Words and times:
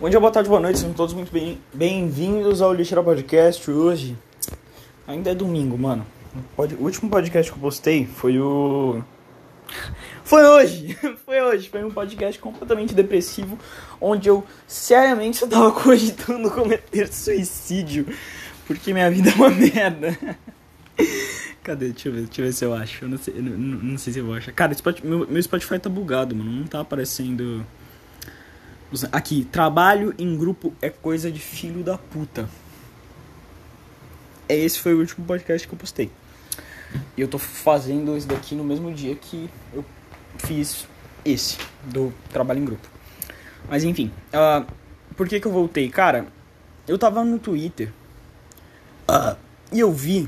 Bom 0.00 0.08
dia, 0.08 0.20
boa 0.20 0.30
tarde, 0.30 0.48
boa 0.48 0.60
noite, 0.60 0.78
sejam 0.78 0.94
todos 0.94 1.12
muito 1.12 1.32
bem- 1.32 1.58
bem-vindos 1.74 2.62
ao 2.62 2.72
Lixeira 2.72 3.02
Podcast. 3.02 3.68
Hoje 3.70 4.16
ainda 5.06 5.30
é 5.30 5.34
domingo, 5.34 5.76
mano. 5.76 6.06
O 6.56 6.62
último 6.84 7.10
podcast 7.10 7.50
que 7.50 7.56
eu 7.58 7.60
postei 7.60 8.06
foi 8.06 8.38
o. 8.38 9.02
Foi 10.24 10.44
hoje! 10.44 10.96
Foi 11.24 11.40
hoje! 11.40 11.68
Foi 11.68 11.82
um 11.84 11.90
podcast 11.90 12.38
completamente 12.38 12.94
depressivo, 12.94 13.58
onde 14.00 14.28
eu 14.28 14.44
seriamente 14.66 15.42
eu 15.42 15.48
tava 15.48 15.72
cogitando 15.82 16.50
cometer 16.50 17.12
suicídio, 17.12 18.06
porque 18.66 18.92
minha 18.92 19.10
vida 19.10 19.30
é 19.30 19.34
uma 19.34 19.48
merda. 19.50 20.16
Cadê? 21.64 21.88
Deixa 21.90 22.08
eu 22.08 22.12
ver, 22.12 22.22
deixa 22.26 22.40
eu 22.40 22.44
ver 22.46 22.52
se 22.52 22.64
eu 22.64 22.74
acho. 22.74 23.04
Eu 23.04 23.08
não 23.08 23.18
sei, 23.18 23.34
não, 23.34 23.56
não- 23.58 23.98
sei 23.98 24.12
se 24.12 24.18
eu 24.20 24.26
vou 24.26 24.34
achar. 24.34 24.52
Cara, 24.52 24.74
meu, 25.02 25.26
meu 25.28 25.42
Spotify 25.42 25.78
tá 25.78 25.88
bugado, 25.90 26.36
mano. 26.36 26.50
Não 26.50 26.64
tá 26.66 26.80
aparecendo. 26.80 27.64
Aqui, 29.12 29.44
trabalho 29.44 30.14
em 30.18 30.36
grupo 30.36 30.72
é 30.80 30.88
coisa 30.88 31.30
de 31.30 31.38
filho 31.38 31.82
da 31.84 31.98
puta. 31.98 32.48
É, 34.48 34.56
Esse 34.56 34.78
foi 34.80 34.94
o 34.94 34.98
último 34.98 35.26
podcast 35.26 35.66
que 35.68 35.74
eu 35.74 35.78
postei. 35.78 36.10
E 37.16 37.20
eu 37.20 37.28
tô 37.28 37.38
fazendo 37.38 38.16
esse 38.16 38.26
daqui 38.26 38.54
no 38.54 38.64
mesmo 38.64 38.92
dia 38.92 39.14
que 39.14 39.50
eu 39.74 39.84
fiz 40.38 40.86
esse, 41.22 41.58
do 41.84 42.12
trabalho 42.32 42.60
em 42.60 42.64
grupo. 42.64 42.88
Mas 43.68 43.84
enfim, 43.84 44.10
ah, 44.32 44.64
por 45.16 45.28
que 45.28 45.38
que 45.38 45.46
eu 45.46 45.52
voltei? 45.52 45.90
Cara, 45.90 46.26
eu 46.86 46.96
tava 46.96 47.22
no 47.22 47.38
Twitter 47.38 47.92
ah, 49.06 49.36
e 49.70 49.80
eu 49.80 49.92
vi 49.92 50.26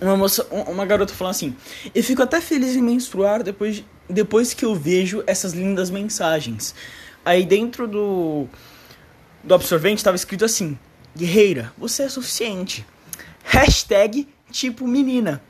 uma 0.00 0.16
moça, 0.16 0.44
um- 0.50 0.72
uma 0.72 0.84
garota 0.84 1.14
falando 1.14 1.30
assim: 1.32 1.56
Eu 1.94 2.02
fico 2.02 2.20
até 2.20 2.40
feliz 2.40 2.74
em 2.74 2.82
menstruar 2.82 3.44
depois, 3.44 3.76
de- 3.76 3.86
depois 4.10 4.52
que 4.52 4.64
eu 4.64 4.74
vejo 4.74 5.22
essas 5.24 5.52
lindas 5.52 5.88
mensagens. 5.88 6.74
Aí 7.28 7.44
dentro 7.44 7.86
do, 7.86 8.46
do 9.44 9.54
absorvente 9.54 10.02
tava 10.02 10.16
escrito 10.16 10.46
assim: 10.46 10.78
Guerreira, 11.14 11.70
você 11.76 12.04
é 12.04 12.08
suficiente. 12.08 12.86
Hashtag 13.44 14.26
tipo 14.50 14.88
menina. 14.88 15.42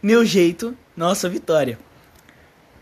Meu 0.00 0.24
jeito, 0.24 0.76
nossa 0.96 1.28
vitória. 1.28 1.76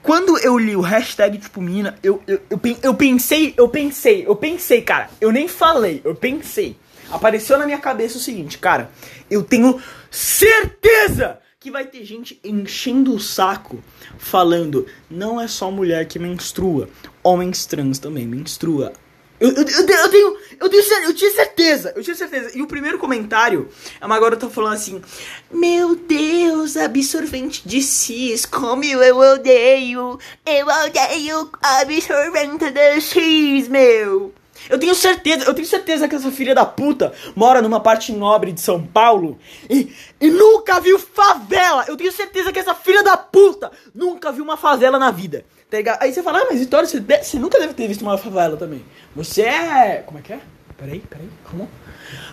Quando 0.03 0.37
eu 0.41 0.59
li 0.59 0.77
o 0.77 0.83
hashtag 0.83 1.39
tipo 1.39 1.63
menina, 1.63 1.99
eu, 2.03 2.23
eu, 2.27 2.39
eu, 2.51 2.61
eu 2.83 2.95
pensei, 2.95 3.55
eu 3.57 3.71
pensei, 3.71 4.27
eu 4.27 4.37
pensei, 4.37 4.83
cara, 4.83 5.09
eu 5.19 5.33
nem 5.33 5.49
falei, 5.49 6.03
eu 6.05 6.15
pensei. 6.15 6.77
Apareceu 7.11 7.57
na 7.57 7.65
minha 7.65 7.79
cabeça 7.79 8.19
o 8.19 8.21
seguinte, 8.21 8.59
cara, 8.59 8.91
eu 9.31 9.43
tenho 9.43 9.81
certeza 10.11 11.39
que 11.67 11.71
vai 11.73 11.85
ter 11.85 12.05
gente 12.05 12.39
enchendo 12.45 13.13
o 13.13 13.19
saco 13.19 13.83
falando, 14.19 14.87
não 15.11 15.41
é 15.41 15.49
só 15.49 15.69
mulher 15.69 16.07
que 16.07 16.17
menstrua, 16.17 16.89
homens 17.25 17.67
trans 17.67 17.99
também 17.99 18.25
menstrua. 18.25 18.93
Eu, 19.41 19.49
eu, 19.51 19.65
eu, 19.65 19.65
eu 19.65 20.09
tenho, 20.09 20.39
eu 20.61 20.69
tenho, 20.69 21.05
eu 21.07 21.13
tinha 21.13 21.31
certeza, 21.33 21.93
eu 21.97 22.05
tinha 22.05 22.15
certeza. 22.15 22.57
E 22.57 22.63
o 22.63 22.69
primeiro 22.69 23.01
comentário 23.01 23.69
é 24.01 24.07
uma 24.07 24.21
garota 24.21 24.49
falando 24.49 24.75
assim: 24.75 25.03
Meu 25.51 25.97
Deus, 25.97 26.77
absorvente 26.77 27.69
de 27.69 27.83
cis, 27.83 28.47
como 28.47 28.85
eu 28.85 29.19
odeio, 29.19 30.21
eu 30.47 30.67
odeio 30.69 31.51
absorvente 31.61 32.71
de 32.71 33.01
cis, 33.01 33.67
meu. 33.67 34.33
Eu 34.69 34.79
tenho 34.79 34.95
certeza, 34.95 35.45
eu 35.45 35.55
tenho 35.55 35.67
certeza 35.67 36.09
que 36.09 36.15
essa 36.15 36.31
filha 36.31 36.55
da 36.55 36.65
puta 36.65 37.13
mora 37.35 37.61
numa 37.63 37.81
parte 37.81 38.13
nobre 38.13 38.53
de 38.53 38.61
São 38.61 38.85
Paulo 38.87 39.39
e, 39.71 39.93
e 40.21 40.31
nunca 40.31 40.81
viu 40.81 40.99
favela. 40.99 41.85
Eu 41.89 41.97
tenho 41.97 42.13
certeza 42.13 42.53
que 42.53 42.59
essa 42.59 42.75
filha 42.75 43.03
da 43.03 43.17
puta 43.17 43.71
nunca 43.95 44.33
viu 44.33 44.43
uma 44.45 44.57
favela 44.57 44.99
na 44.99 45.11
vida. 45.11 45.45
Tá 45.71 45.77
ligado? 45.79 46.03
Aí 46.03 46.13
você 46.13 46.23
fala, 46.23 46.39
ah, 46.41 46.47
mas 46.51 46.61
Vitória, 46.61 46.87
você, 46.87 47.01
de- 47.01 47.23
você 47.25 47.39
nunca 47.39 47.59
deve 47.59 47.75
ter 47.75 47.89
visto 47.89 48.03
uma 48.03 48.17
favela 48.19 48.57
também. 48.57 48.85
Você 49.15 49.43
é. 49.43 50.03
Como 50.07 50.19
é 50.19 50.23
que 50.23 50.33
é? 50.33 50.41
Peraí, 50.77 51.01
peraí, 51.01 51.29
como? 51.51 51.69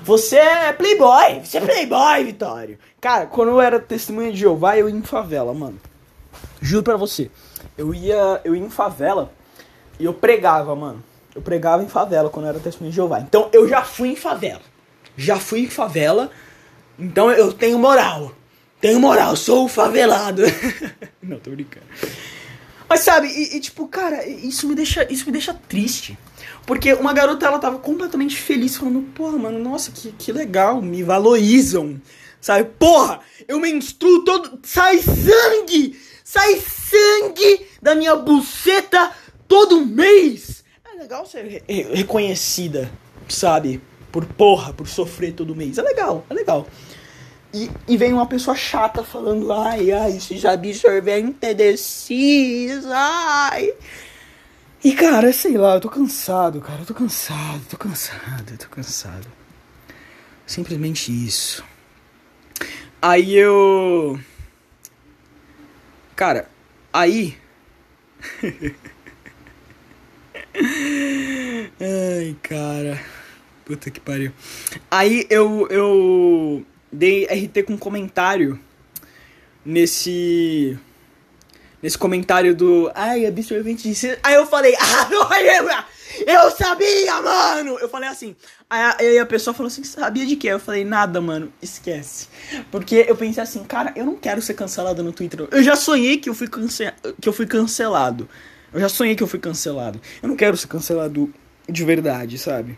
Você 0.04 0.36
é 0.38 0.74
playboy, 0.74 1.40
você 1.44 1.58
é 1.58 1.62
playboy, 1.62 2.24
Vitório. 2.26 2.78
Cara, 3.02 3.26
quando 3.26 3.50
eu 3.50 3.62
era 3.62 3.80
testemunha 3.80 4.32
de 4.32 4.38
Jeová, 4.40 4.78
eu 4.78 4.88
ia 4.90 4.96
em 4.96 5.02
favela, 5.02 5.54
mano. 5.54 5.80
Juro 6.62 6.84
pra 6.84 6.96
você. 6.98 7.32
Eu 7.78 7.94
ia, 7.94 8.42
eu 8.44 8.56
ia 8.56 8.62
em 8.62 8.70
favela 8.70 9.32
e 10.00 10.06
eu 10.06 10.14
pregava, 10.14 10.76
mano. 10.76 11.04
Eu 11.36 11.42
pregava 11.42 11.84
em 11.84 11.88
favela 11.88 12.30
quando 12.30 12.46
eu 12.46 12.50
era 12.50 12.60
testemunha 12.60 12.92
de 12.92 12.96
Jeová. 12.96 13.20
Então 13.20 13.50
eu 13.52 13.68
já 13.68 13.84
fui 13.84 14.10
em 14.10 14.16
favela. 14.16 14.62
Já 15.18 15.38
fui 15.38 15.62
em 15.62 15.70
favela. 15.70 16.30
Então 16.98 17.32
eu 17.32 17.52
tenho 17.52 17.80
moral. 17.80 18.32
Tenho 18.80 19.00
moral, 19.00 19.36
sou 19.36 19.68
favelado. 19.68 20.44
Não, 21.24 21.40
tô 21.40 21.52
brincando. 21.52 21.86
Mas 22.88 23.00
sabe, 23.00 23.28
e, 23.28 23.56
e, 23.56 23.60
tipo, 23.60 23.88
cara, 23.88 24.28
isso 24.28 24.68
me 24.68 24.76
deixa, 24.76 25.08
isso 25.12 25.26
me 25.26 25.32
deixa 25.32 25.54
triste. 25.54 26.18
Porque 26.66 26.94
uma 26.94 27.14
garota, 27.14 27.46
ela 27.46 27.60
tava 27.60 27.80
completamente 27.80 28.36
feliz, 28.36 28.76
falando, 28.76 29.02
porra, 29.14 29.38
mano, 29.38 29.58
nossa, 29.58 29.92
que, 29.92 30.12
que 30.12 30.32
legal, 30.32 30.82
me 30.82 31.02
valorizam. 31.02 32.00
Sabe, 32.40 32.70
porra, 32.78 33.22
eu 33.48 33.60
menstruo 33.60 34.24
todo. 34.24 34.60
Sai 34.64 35.00
sangue! 35.00 36.00
Sai 36.24 36.62
sangue 36.62 37.66
da 37.82 37.96
minha 37.96 38.16
buceta 38.16 39.12
todo 39.48 39.86
mês! 39.86 40.63
Legal 41.04 41.26
ser 41.26 41.44
re- 41.44 41.64
re- 41.68 41.96
reconhecida, 41.96 42.90
sabe? 43.28 43.82
Por 44.10 44.26
porra, 44.26 44.72
por 44.72 44.88
sofrer 44.88 45.34
todo 45.34 45.54
mês. 45.54 45.78
É 45.78 45.82
legal, 45.82 46.26
é 46.30 46.34
legal. 46.34 46.66
E, 47.54 47.70
e 47.90 47.98
vem 47.98 48.14
uma 48.14 48.26
pessoa 48.26 48.56
chata 48.56 49.04
falando, 49.04 49.52
ai, 49.52 49.92
ai, 49.92 50.16
esses 50.16 50.46
absorvente 50.46 51.54
de 51.54 51.76
cis, 51.76 52.86
ai. 52.86 53.74
E 54.82 54.94
cara, 54.94 55.34
sei 55.34 55.58
lá, 55.58 55.74
eu 55.76 55.82
tô 55.82 55.90
cansado, 55.90 56.62
cara, 56.62 56.80
eu 56.82 56.86
tô 56.86 56.94
cansado, 56.94 57.62
tô 57.70 57.78
cansado, 57.78 58.58
tô 58.58 58.70
cansado. 58.70 59.28
Simplesmente 60.48 61.12
isso. 61.12 61.66
Aí 63.02 63.36
eu. 63.36 64.18
Cara, 66.16 66.50
aí. 66.94 67.38
Ai, 70.56 72.36
cara. 72.44 73.00
Puta 73.66 73.90
que 73.90 74.00
pariu. 74.00 74.32
Aí 74.92 75.26
eu, 75.30 75.68
eu 75.70 76.66
dei 76.92 77.26
RT 77.26 77.64
com 77.64 77.78
comentário 77.78 78.60
nesse. 79.66 80.78
Nesse 81.82 81.98
comentário 81.98 82.56
do. 82.56 82.92
Ai, 82.94 83.26
absorvente 83.26 83.84
de 83.84 83.96
cera. 83.96 84.20
Aí 84.24 84.36
eu 84.36 84.46
falei, 84.46 84.76
ah, 84.76 85.10
olha, 85.30 85.86
eu 86.26 86.52
sabia, 86.52 87.22
mano! 87.22 87.78
Eu 87.80 87.90
falei 87.90 88.08
assim. 88.08 88.36
Aí 88.70 89.18
a 89.18 89.26
pessoa 89.26 89.54
falou 89.54 89.68
assim: 89.68 89.84
sabia 89.84 90.26
de 90.26 90.36
quê? 90.36 90.48
Eu 90.48 90.60
falei, 90.60 90.86
nada, 90.86 91.20
mano, 91.20 91.52
esquece. 91.62 92.28
Porque 92.72 93.06
eu 93.08 93.16
pensei 93.16 93.42
assim, 93.42 93.64
cara, 93.64 93.92
eu 93.96 94.06
não 94.06 94.16
quero 94.16 94.42
ser 94.42 94.54
cancelado 94.54 95.04
no 95.04 95.12
Twitter. 95.12 95.48
Eu 95.52 95.64
já 95.64 95.76
sonhei 95.76 96.18
que 96.18 96.30
eu 96.30 96.34
fui, 96.34 96.48
cance 96.48 96.92
que 97.20 97.28
eu 97.28 97.34
fui 97.34 97.46
cancelado. 97.46 98.30
Eu 98.74 98.80
já 98.80 98.90
sonhei 98.90 99.16
que 99.16 99.24
eu 99.24 99.28
fui 99.28 99.40
cancelado. 99.40 100.00
Eu 100.22 100.30
não 100.30 100.36
quero 100.36 100.58
ser 100.58 100.68
cancelado 100.68 101.32
de 101.70 101.84
verdade, 101.84 102.38
sabe? 102.38 102.78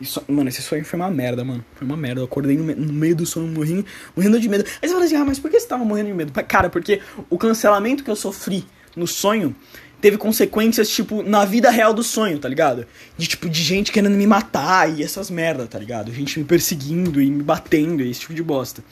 Isso, 0.00 0.22
mano, 0.28 0.48
esse 0.48 0.62
sonho 0.62 0.84
foi 0.84 0.98
uma 0.98 1.10
merda, 1.10 1.44
mano. 1.44 1.64
Foi 1.74 1.86
uma 1.86 1.96
merda. 1.96 2.20
Eu 2.20 2.24
acordei 2.24 2.56
no, 2.56 2.64
no 2.64 2.92
meio 2.92 3.16
do 3.16 3.26
sono 3.26 3.46
morrendo, 3.48 3.84
morrendo 4.16 4.38
de 4.38 4.48
medo. 4.48 4.64
Aí 4.80 4.88
você 4.88 4.94
fala 4.94 5.04
assim, 5.04 5.16
ah, 5.16 5.24
mas 5.24 5.38
por 5.38 5.50
que 5.50 5.58
você 5.58 5.66
tava 5.66 5.84
morrendo 5.84 6.08
de 6.08 6.14
medo? 6.14 6.32
Cara, 6.44 6.68
porque 6.70 7.00
o 7.28 7.36
cancelamento 7.36 8.04
que 8.04 8.10
eu 8.10 8.16
sofri 8.16 8.64
no 8.94 9.06
sonho 9.06 9.54
teve 10.00 10.16
consequências, 10.16 10.88
tipo, 10.88 11.22
na 11.24 11.44
vida 11.44 11.70
real 11.70 11.92
do 11.92 12.04
sonho, 12.04 12.38
tá 12.38 12.48
ligado? 12.48 12.86
De, 13.16 13.26
tipo, 13.26 13.48
de 13.48 13.62
gente 13.62 13.90
querendo 13.90 14.14
me 14.14 14.26
matar 14.26 14.88
e 14.96 15.02
essas 15.02 15.30
merda, 15.30 15.66
tá 15.66 15.78
ligado? 15.78 16.12
Gente 16.12 16.38
me 16.38 16.44
perseguindo 16.44 17.20
e 17.20 17.28
me 17.28 17.42
batendo 17.42 18.02
e 18.02 18.10
esse 18.10 18.20
tipo 18.20 18.34
de 18.34 18.42
bosta. 18.42 18.84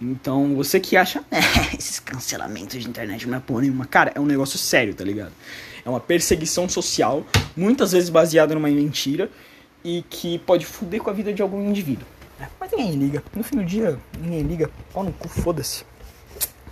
Então, 0.00 0.54
você 0.54 0.78
que 0.78 0.96
acha, 0.96 1.24
"É, 1.30 1.40
esses 1.76 1.98
cancelamentos 1.98 2.80
de 2.80 2.88
internet 2.88 3.26
não 3.26 3.38
é 3.38 3.40
porra 3.40 3.62
nenhuma. 3.62 3.86
Cara, 3.86 4.12
é 4.14 4.20
um 4.20 4.26
negócio 4.26 4.58
sério, 4.58 4.94
tá 4.94 5.02
ligado? 5.02 5.32
É 5.84 5.88
uma 5.88 6.00
perseguição 6.00 6.68
social, 6.68 7.22
muitas 7.56 7.92
vezes 7.92 8.08
baseada 8.08 8.54
numa 8.54 8.68
mentira, 8.68 9.30
e 9.84 10.02
que 10.08 10.38
pode 10.40 10.64
fuder 10.64 11.00
com 11.02 11.10
a 11.10 11.12
vida 11.12 11.32
de 11.32 11.42
algum 11.42 11.62
indivíduo. 11.68 12.06
É, 12.40 12.46
Mas 12.58 12.70
ninguém 12.72 12.92
liga. 12.92 13.22
No 13.34 13.42
fim 13.44 13.56
do 13.56 13.64
dia, 13.64 13.98
ninguém 14.18 14.42
liga. 14.42 14.70
Pau 14.92 15.04
no 15.04 15.12
cu, 15.12 15.28
foda-se. 15.28 15.84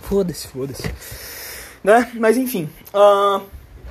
Foda-se, 0.01 0.47
foda-se. 0.47 0.83
Né? 1.83 2.11
Mas 2.15 2.37
enfim. 2.37 2.67
ah, 2.93 3.41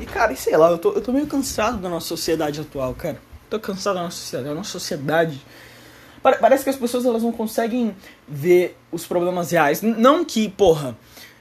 e 0.00 0.04
cara, 0.06 0.32
e 0.32 0.36
sei 0.36 0.56
lá, 0.56 0.70
eu 0.70 0.78
tô, 0.78 0.92
eu 0.92 1.00
tô 1.00 1.12
meio 1.12 1.26
cansado 1.26 1.78
da 1.78 1.88
nossa 1.88 2.06
sociedade 2.08 2.60
atual, 2.60 2.92
cara. 2.94 3.18
Tô 3.48 3.60
cansado 3.60 3.94
da 3.96 4.02
nossa 4.02 4.16
sociedade. 4.16 4.50
A 4.50 4.54
nossa 4.54 4.70
sociedade. 4.70 5.40
Pare- 6.22 6.38
Parece 6.38 6.64
que 6.64 6.70
as 6.70 6.76
pessoas 6.76 7.04
elas 7.04 7.22
não 7.22 7.32
conseguem 7.32 7.94
ver 8.26 8.76
os 8.90 9.06
problemas 9.06 9.50
reais. 9.50 9.82
Não 9.82 10.24
que, 10.24 10.48
porra, 10.48 10.96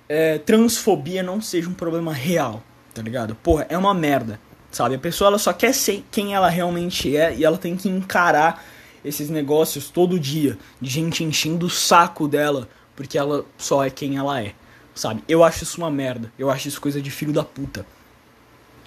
é, 0.07 0.37
transfobia 0.39 1.23
não 1.23 1.41
seja 1.41 1.69
um 1.69 1.73
problema 1.73 2.13
real, 2.13 2.61
tá 2.93 3.01
ligado? 3.01 3.35
Porra, 3.35 3.65
é 3.69 3.77
uma 3.77 3.93
merda, 3.93 4.39
sabe? 4.71 4.95
A 4.95 4.99
pessoa 4.99 5.29
ela 5.29 5.39
só 5.39 5.53
quer 5.53 5.73
ser 5.73 6.05
quem 6.11 6.33
ela 6.33 6.49
realmente 6.49 7.15
é 7.15 7.35
e 7.35 7.43
ela 7.43 7.57
tem 7.57 7.75
que 7.75 7.89
encarar 7.89 8.63
esses 9.03 9.29
negócios 9.29 9.89
todo 9.89 10.19
dia 10.19 10.57
de 10.79 10.89
gente 10.89 11.23
enchendo 11.23 11.65
o 11.65 11.69
saco 11.69 12.27
dela 12.27 12.69
porque 12.95 13.17
ela 13.17 13.45
só 13.57 13.83
é 13.83 13.89
quem 13.89 14.17
ela 14.17 14.41
é, 14.41 14.53
sabe? 14.93 15.23
Eu 15.27 15.43
acho 15.43 15.63
isso 15.63 15.77
uma 15.77 15.89
merda. 15.89 16.31
Eu 16.37 16.49
acho 16.51 16.67
isso 16.67 16.79
coisa 16.79 17.01
de 17.01 17.09
filho 17.09 17.33
da 17.33 17.43
puta. 17.43 17.85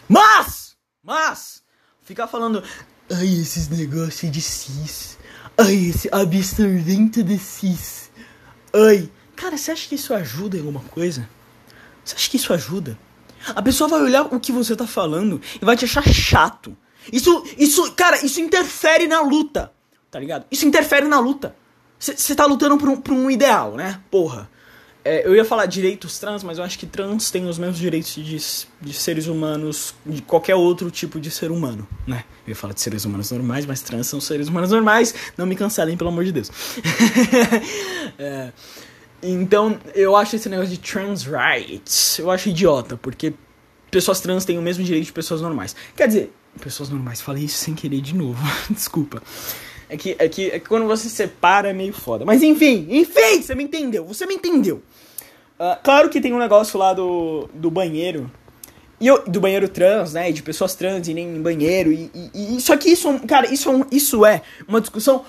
Mas, 0.09 0.77
mas, 1.03 1.62
ficar 2.03 2.29
falando, 2.29 2.62
Ai, 3.11 3.27
esses 3.27 3.69
negócios 3.69 4.33
de 4.33 4.41
cis. 4.41 5.19
Ai, 5.59 5.75
esse 5.75 6.09
absorvente 6.11 7.23
de 7.23 7.39
cis. 7.39 8.11
Ai. 8.73 9.11
Cara, 9.37 9.59
você 9.59 9.73
acha 9.73 9.89
que 9.89 9.95
isso 9.95 10.15
ajuda 10.15 10.56
em 10.56 10.61
alguma 10.61 10.81
coisa? 10.81 11.29
Você 12.03 12.15
acha 12.15 12.31
que 12.31 12.39
isso 12.39 12.53
ajuda? 12.53 12.99
A 13.49 13.62
pessoa 13.62 13.88
vai 13.88 14.02
olhar 14.02 14.23
o 14.23 14.41
que 14.41 14.52
você 14.52 14.76
tá 14.76 14.87
falando 14.87 15.41
e 15.61 15.64
vai 15.64 15.76
te 15.76 15.85
achar 15.85 16.06
chato. 16.06 16.76
Isso, 17.12 17.44
isso, 17.58 17.93
cara, 17.93 18.25
isso 18.25 18.41
interfere 18.41 19.06
na 19.06 19.20
luta. 19.20 19.73
Tá 20.11 20.19
ligado? 20.19 20.46
Isso 20.50 20.67
interfere 20.67 21.06
na 21.06 21.19
luta. 21.19 21.55
Você 21.99 22.35
tá 22.35 22.46
lutando 22.46 22.76
por 22.76 22.88
um, 22.88 23.00
por 23.00 23.12
um 23.12 23.31
ideal, 23.31 23.75
né? 23.75 24.00
Porra. 24.11 24.50
É, 25.05 25.26
eu 25.26 25.35
ia 25.37 25.44
falar 25.44 25.67
direitos 25.67 26.19
trans, 26.19 26.43
mas 26.43 26.56
eu 26.56 26.64
acho 26.64 26.79
que 26.79 26.87
trans 26.87 27.31
tem 27.31 27.46
os 27.46 27.58
mesmos 27.58 27.79
direitos 27.79 28.14
de, 28.14 28.38
de 28.81 28.94
seres 28.94 29.26
humanos, 29.26 29.94
de 30.06 30.23
qualquer 30.23 30.55
outro 30.55 30.91
tipo 30.91 31.20
de 31.20 31.31
ser 31.31 31.50
humano, 31.50 31.87
né? 32.06 32.25
Eu 32.46 32.50
ia 32.50 32.56
falar 32.56 32.73
de 32.73 32.81
seres 32.81 33.05
humanos 33.05 33.31
normais, 33.31 33.67
mas 33.67 33.82
trans 33.82 34.06
são 34.06 34.19
seres 34.19 34.49
humanos 34.49 34.70
normais. 34.70 35.14
Não 35.37 35.44
me 35.44 35.55
cancelem, 35.55 35.94
pelo 35.94 36.08
amor 36.08 36.25
de 36.25 36.32
Deus. 36.32 36.50
é, 38.19 38.50
então, 39.32 39.79
eu 39.94 40.15
acho 40.15 40.37
esse 40.37 40.49
negócio 40.49 40.71
de 40.71 40.79
trans 40.79 41.25
rights, 41.25 42.19
eu 42.19 42.31
acho 42.31 42.50
idiota, 42.50 42.97
porque 42.97 43.32
pessoas 43.91 44.21
trans 44.21 44.44
têm 44.44 44.59
o 44.59 44.62
mesmo 44.62 44.85
direito 44.85 45.06
de 45.06 45.12
pessoas 45.12 45.41
normais. 45.41 45.75
Quer 45.97 46.09
dizer, 46.09 46.32
pessoas 46.61 46.91
normais, 46.91 47.21
falei 47.21 47.44
isso 47.44 47.59
sem 47.59 47.75
querer 47.75 48.00
de 48.00 48.15
novo, 48.15 48.43
desculpa. 48.71 49.23
É 49.88 49.97
que, 49.97 50.17
é, 50.19 50.29
que, 50.29 50.50
é 50.50 50.59
que 50.59 50.69
quando 50.69 50.87
você 50.87 51.09
separa 51.09 51.71
é 51.71 51.73
meio 51.73 51.93
foda. 51.93 52.25
Mas 52.25 52.43
enfim, 52.43 52.87
enfim, 52.91 53.41
você 53.41 53.55
me 53.55 53.65
entendeu, 53.65 54.05
você 54.05 54.26
me 54.26 54.35
entendeu. 54.35 54.82
Uh, 55.59 55.81
claro 55.82 56.09
que 56.09 56.20
tem 56.20 56.32
um 56.32 56.38
negócio 56.38 56.79
lá 56.79 56.93
do, 56.93 57.49
do 57.55 57.70
banheiro. 57.70 58.31
E 59.00 59.06
eu, 59.06 59.23
do 59.25 59.41
banheiro 59.41 59.69
trans, 59.69 60.15
né? 60.15 60.32
De 60.32 60.43
pessoas 60.43 60.75
trans 60.75 61.06
irem 61.06 61.37
em 61.37 61.43
banheiro. 61.43 61.93
E, 61.93 62.11
e, 62.35 62.56
e, 62.56 62.61
só 62.61 62.77
que 62.77 62.88
isso, 62.88 63.12
cara, 63.20 63.53
isso, 63.53 63.70
é 63.70 63.87
isso 63.91 64.27
é 64.27 64.43
uma 64.67 64.81
discussão 64.81 65.25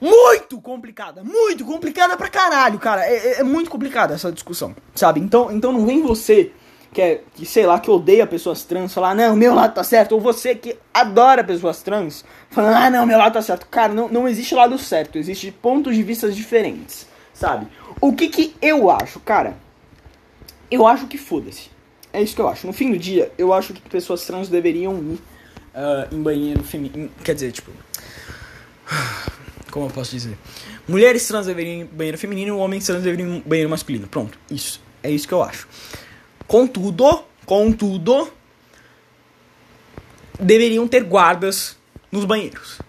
muito 0.00 0.60
complicada. 0.60 1.22
Muito 1.24 1.64
complicada 1.64 2.16
pra 2.16 2.28
caralho, 2.28 2.78
cara. 2.78 3.06
É, 3.06 3.16
é, 3.16 3.40
é 3.40 3.42
muito 3.42 3.70
complicada 3.70 4.14
essa 4.14 4.30
discussão, 4.30 4.74
sabe? 4.94 5.20
Então, 5.20 5.50
então 5.50 5.72
não 5.72 5.84
vem 5.86 6.02
você 6.02 6.52
que, 6.92 7.02
é, 7.02 7.22
que, 7.34 7.44
sei 7.44 7.66
lá, 7.66 7.78
que 7.78 7.90
odeia 7.90 8.26
pessoas 8.26 8.64
trans, 8.64 8.94
falar, 8.94 9.14
não, 9.14 9.36
meu 9.36 9.54
lado 9.54 9.74
tá 9.74 9.84
certo, 9.84 10.12
ou 10.12 10.20
você 10.20 10.54
que 10.54 10.76
adora 10.92 11.44
pessoas 11.44 11.82
trans, 11.82 12.24
falando, 12.50 12.76
ah, 12.76 12.90
não, 12.90 13.06
meu 13.06 13.18
lado 13.18 13.34
tá 13.34 13.42
certo. 13.42 13.66
Cara, 13.66 13.92
não, 13.92 14.08
não 14.08 14.28
existe 14.28 14.54
lado 14.54 14.78
certo, 14.78 15.18
existe 15.18 15.50
pontos 15.50 15.94
de 15.94 16.02
vista 16.02 16.30
diferentes, 16.30 17.06
sabe? 17.34 17.66
O 18.00 18.12
que 18.14 18.28
que 18.28 18.54
eu 18.62 18.90
acho, 18.90 19.20
cara? 19.20 19.56
Eu 20.70 20.86
acho 20.86 21.06
que 21.06 21.18
foda-se. 21.18 21.70
É 22.12 22.22
isso 22.22 22.34
que 22.34 22.40
eu 22.40 22.48
acho. 22.48 22.66
No 22.66 22.72
fim 22.72 22.90
do 22.90 22.98
dia, 22.98 23.30
eu 23.36 23.52
acho 23.52 23.72
que 23.72 23.80
pessoas 23.82 24.24
trans 24.24 24.48
deveriam 24.48 24.96
ir 24.98 25.18
uh, 25.74 26.14
em 26.14 26.22
banheiro 26.22 26.62
feminino. 26.62 27.10
Quer 27.22 27.34
dizer, 27.34 27.52
tipo. 27.52 27.70
Como 29.70 29.86
eu 29.86 29.90
posso 29.90 30.10
dizer? 30.12 30.36
Mulheres 30.86 31.26
trans 31.26 31.46
deveriam 31.46 31.80
ir 31.80 31.82
em 31.82 31.84
banheiro 31.84 32.18
feminino, 32.18 32.58
homens 32.58 32.86
trans 32.86 33.02
deveriam 33.02 33.28
ir 33.28 33.36
em 33.36 33.40
banheiro 33.40 33.70
masculino. 33.70 34.06
Pronto. 34.06 34.38
Isso. 34.50 34.80
É 35.02 35.10
isso 35.10 35.28
que 35.28 35.34
eu 35.34 35.42
acho. 35.42 35.68
Contudo, 36.46 37.24
contudo, 37.44 38.32
deveriam 40.40 40.86
ter 40.88 41.04
guardas 41.04 41.76
nos 42.10 42.24
banheiros, 42.24 42.80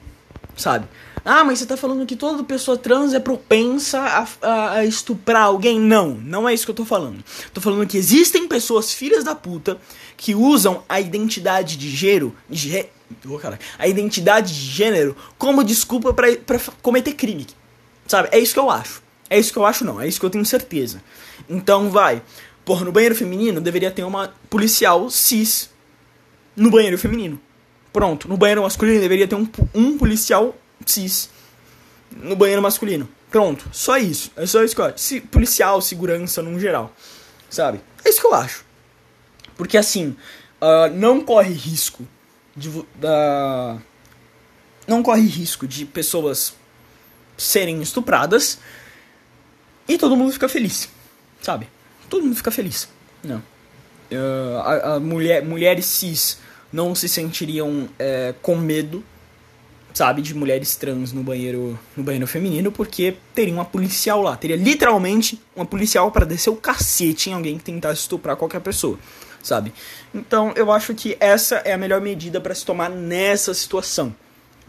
sabe? 0.56 0.88
Ah, 1.24 1.44
mas 1.44 1.60
você 1.60 1.66
tá 1.66 1.77
falando 1.77 2.06
que 2.06 2.16
toda 2.16 2.44
pessoa 2.44 2.77
trans 2.77 3.13
é 3.13 3.19
propensa 3.19 4.00
a, 4.00 4.27
a, 4.42 4.71
a, 4.71 4.86
estuprar 4.86 5.44
alguém? 5.44 5.80
Não, 5.80 6.10
não 6.16 6.48
é 6.48 6.54
isso 6.54 6.66
que 6.66 6.71
eu 6.71 6.75
tô 6.75 6.86
falando. 6.86 7.24
Tô 7.54 7.62
falando 7.62 7.88
que 7.88 7.98
existem 7.98 8.48
pessoas 8.48 8.94
filhas 8.94 9.24
da 9.24 9.36
puta 9.36 9.77
que 10.18 10.36
usam 10.36 10.83
a 10.88 11.00
identidade 11.00 11.77
de 11.77 11.89
gênero, 11.89 12.36
oh, 13.27 13.39
a 13.77 13.88
identidade 13.88 14.54
de 14.54 14.66
gênero 14.66 15.16
como 15.38 15.63
desculpa 15.63 16.13
para 16.13 16.60
cometer 16.81 17.13
crime, 17.13 17.48
sabe? 18.07 18.30
É 18.31 18.39
isso 18.39 18.54
que 18.54 18.60
eu 18.60 18.69
acho. 18.69 19.01
É 19.30 19.38
isso 19.38 19.54
que 19.54 19.60
eu 19.60 19.66
acho, 19.66 19.86
não. 19.86 20.01
É 20.01 20.07
isso 20.07 20.19
que 20.19 20.25
eu 20.25 20.30
tenho 20.30 20.45
certeza. 20.45 21.01
Então, 21.48 21.89
vai. 21.89 22.21
Porra, 22.66 22.83
no 22.83 22.92
banheiro 22.92 23.16
feminino 23.16 23.62
deveria 23.62 23.92
ter 23.92 24.04
uma 24.04 24.33
policial 24.50 25.10
cis 25.10 25.69
no 26.56 26.69
banheiro 26.69 26.98
feminino. 26.98 27.39
Pronto. 27.94 28.27
No 28.27 28.38
banheiro 28.38 28.62
masculino 28.62 29.00
deveria 29.00 29.27
ter 29.27 29.36
um, 29.36 29.48
um 29.74 29.98
policial 29.98 30.56
cis 30.86 31.30
no 32.12 32.36
banheiro 32.36 32.62
masculino. 32.62 33.08
Pronto. 33.30 33.70
Só 33.72 33.98
isso. 33.98 34.31
É 34.36 34.46
só 34.46 34.64
isso 34.64 34.76
que 34.76 34.81
eu 34.81 34.86
acho. 34.86 35.00
Se, 35.00 35.22
policial, 35.22 35.81
segurança 35.81 36.42
no 36.42 36.60
geral. 36.60 36.94
Sabe? 37.50 37.81
É 38.04 38.10
isso 38.10 38.22
que 38.22 38.28
eu 38.28 38.34
acho. 38.34 38.66
Porque 39.56 39.78
assim, 39.78 40.16
uh, 40.62 40.94
não 40.94 41.22
corre 41.22 41.54
risco 41.54 42.08
de. 42.56 42.70
Uh, 42.70 43.81
não 44.88 45.04
corre 45.04 45.28
risco 45.28 45.68
de 45.68 45.86
pessoas 45.86 46.54
serem 47.38 47.81
estupradas 47.81 48.60
e 49.88 49.98
todo 49.98 50.16
mundo 50.16 50.31
fica 50.31 50.50
feliz. 50.50 50.90
Sabe? 51.42 51.68
todo 52.10 52.24
mundo 52.24 52.36
fica 52.36 52.52
feliz. 52.52 52.90
Não. 53.24 53.38
Uh, 54.12 54.58
a, 54.64 54.96
a 54.96 55.00
mulher, 55.00 55.46
mulheres 55.46 55.86
cis 55.86 56.40
não 56.74 56.94
se 56.96 57.08
sentiriam 57.08 57.88
é, 57.98 58.34
com 58.42 58.56
medo, 58.56 59.04
sabe, 59.94 60.21
de 60.21 60.33
mulheres 60.33 60.75
trans 60.75 61.12
no 61.12 61.24
banheiro, 61.24 61.77
no 61.95 62.03
banheiro 62.03 62.27
feminino, 62.27 62.71
porque 62.71 63.18
teria 63.33 63.53
uma 63.53 63.65
policial 63.65 64.21
lá. 64.21 64.36
Teria 64.36 64.56
literalmente 64.56 65.41
uma 65.56 65.65
policial 65.65 66.12
para 66.12 66.25
descer 66.25 66.50
o 66.50 66.56
cacete 66.56 67.30
em 67.30 67.33
alguém 67.33 67.57
que 67.57 67.63
tentasse 67.63 68.01
estuprar 68.01 68.36
qualquer 68.36 68.62
pessoa, 68.62 68.97
sabe? 69.41 69.74
Então 70.13 70.53
eu 70.56 70.71
acho 70.71 70.94
que 70.94 71.18
essa 71.19 71.56
é 71.57 71.74
a 71.74 71.77
melhor 71.77 72.01
medida 72.01 72.39
para 72.39 72.53
se 72.53 72.65
tomar 72.65 72.89
nessa 72.89 73.53
situação, 73.53 74.15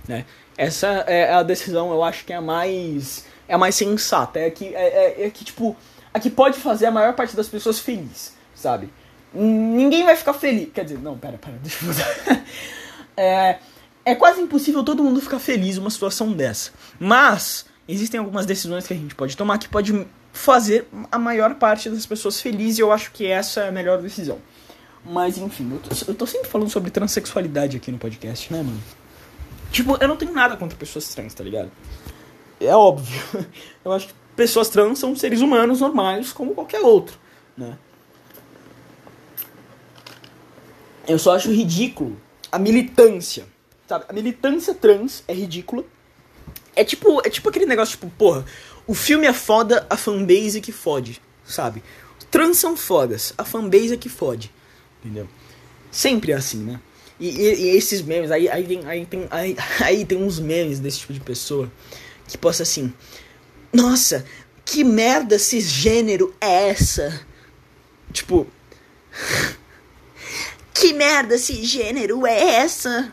né? 0.08 0.24
Essa 0.56 0.88
é 1.06 1.32
a 1.32 1.42
decisão, 1.42 1.90
eu 1.90 2.02
acho 2.02 2.24
que 2.24 2.32
é 2.32 2.36
a 2.36 2.40
mais 2.40 3.24
é 3.48 3.54
a 3.54 3.58
mais 3.58 3.74
sensata. 3.74 4.38
É 4.38 4.50
que, 4.50 4.74
é, 4.74 5.22
é, 5.22 5.26
é 5.26 5.30
que 5.30 5.44
tipo 5.44 5.76
a 6.12 6.18
que 6.18 6.28
pode 6.28 6.58
fazer 6.58 6.86
a 6.86 6.90
maior 6.90 7.14
parte 7.14 7.36
das 7.36 7.48
pessoas 7.48 7.78
feliz, 7.78 8.34
sabe? 8.54 8.90
Ninguém 9.32 10.04
vai 10.04 10.16
ficar 10.16 10.34
feliz. 10.34 10.68
Quer 10.74 10.84
dizer, 10.84 10.98
não, 10.98 11.16
pera, 11.16 11.38
pera, 11.38 11.56
deixa 11.62 11.84
eu 11.84 11.88
mudar. 11.88 12.44
é, 13.16 13.58
é 14.04 14.14
quase 14.14 14.40
impossível 14.40 14.82
todo 14.82 15.02
mundo 15.02 15.20
ficar 15.20 15.38
feliz 15.38 15.76
numa 15.76 15.90
situação 15.90 16.32
dessa. 16.32 16.72
Mas, 16.98 17.66
existem 17.88 18.18
algumas 18.18 18.46
decisões 18.46 18.86
que 18.86 18.92
a 18.92 18.96
gente 18.96 19.14
pode 19.14 19.36
tomar 19.36 19.58
que 19.58 19.68
pode 19.68 20.06
fazer 20.32 20.88
a 21.10 21.18
maior 21.18 21.54
parte 21.56 21.90
das 21.90 22.06
pessoas 22.06 22.40
feliz 22.40 22.78
e 22.78 22.80
eu 22.80 22.92
acho 22.92 23.10
que 23.12 23.26
essa 23.26 23.62
é 23.62 23.68
a 23.68 23.72
melhor 23.72 24.00
decisão. 24.00 24.38
Mas, 25.04 25.38
enfim, 25.38 25.70
eu 25.72 25.78
tô, 25.78 26.10
eu 26.10 26.14
tô 26.14 26.26
sempre 26.26 26.48
falando 26.48 26.70
sobre 26.70 26.90
transexualidade 26.90 27.76
aqui 27.76 27.90
no 27.90 27.98
podcast, 27.98 28.52
né, 28.52 28.62
mano? 28.62 28.80
Tipo, 29.70 29.96
eu 30.00 30.08
não 30.08 30.16
tenho 30.16 30.32
nada 30.32 30.56
contra 30.56 30.76
pessoas 30.76 31.08
trans, 31.14 31.32
tá 31.32 31.44
ligado? 31.44 31.70
É 32.60 32.74
óbvio. 32.74 33.20
Eu 33.84 33.92
acho 33.92 34.08
que 34.08 34.14
pessoas 34.36 34.68
trans 34.68 34.98
são 34.98 35.14
seres 35.16 35.40
humanos 35.40 35.80
normais 35.80 36.32
como 36.32 36.54
qualquer 36.54 36.80
outro, 36.80 37.18
né? 37.56 37.78
Eu 41.08 41.18
só 41.18 41.34
acho 41.34 41.50
ridículo 41.50 42.20
a 42.52 42.58
militância, 42.58 43.46
sabe? 43.90 44.04
A 44.08 44.12
militância 44.12 44.72
trans 44.72 45.24
é 45.26 45.34
ridícula. 45.34 45.84
É 46.76 46.84
tipo, 46.84 47.20
é 47.26 47.28
tipo 47.28 47.48
aquele 47.48 47.66
negócio, 47.66 47.98
tipo, 47.98 48.08
porra, 48.10 48.44
o 48.86 48.94
filme 48.94 49.26
é 49.26 49.32
foda, 49.32 49.84
a 49.90 49.96
fanbase 49.96 50.58
é 50.58 50.60
que 50.60 50.70
fode, 50.70 51.20
sabe? 51.44 51.82
Trans 52.30 52.58
são 52.58 52.76
fodas, 52.76 53.34
a 53.36 53.44
fanbase 53.44 53.94
é 53.94 53.96
que 53.96 54.08
fode, 54.08 54.52
entendeu? 55.00 55.28
Sempre 55.90 56.30
é 56.30 56.36
assim, 56.36 56.58
né? 56.58 56.80
E, 57.18 57.28
e, 57.28 57.54
e 57.54 57.76
esses 57.76 58.00
memes, 58.00 58.30
aí, 58.30 58.48
aí, 58.48 58.64
tem, 58.64 58.86
aí, 58.86 59.06
tem, 59.06 59.26
aí, 59.28 59.56
aí 59.82 60.04
tem 60.04 60.22
uns 60.22 60.38
memes 60.38 60.78
desse 60.78 61.00
tipo 61.00 61.12
de 61.12 61.20
pessoa 61.20 61.70
que 62.28 62.38
possa 62.38 62.62
assim, 62.62 62.94
nossa, 63.72 64.24
que 64.64 64.84
merda 64.84 65.36
cisgênero 65.36 66.32
é 66.40 66.68
essa? 66.68 67.26
Tipo. 68.12 68.46
que 70.72 70.92
merda 70.92 71.36
cisgênero 71.36 72.24
é 72.24 72.40
essa? 72.54 73.12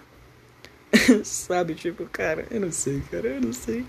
Sabe, 1.23 1.75
tipo, 1.75 2.05
cara, 2.05 2.45
eu 2.51 2.59
não 2.59 2.71
sei, 2.71 3.01
cara, 3.11 3.27
eu 3.27 3.41
não 3.41 3.53
sei. 3.53 3.85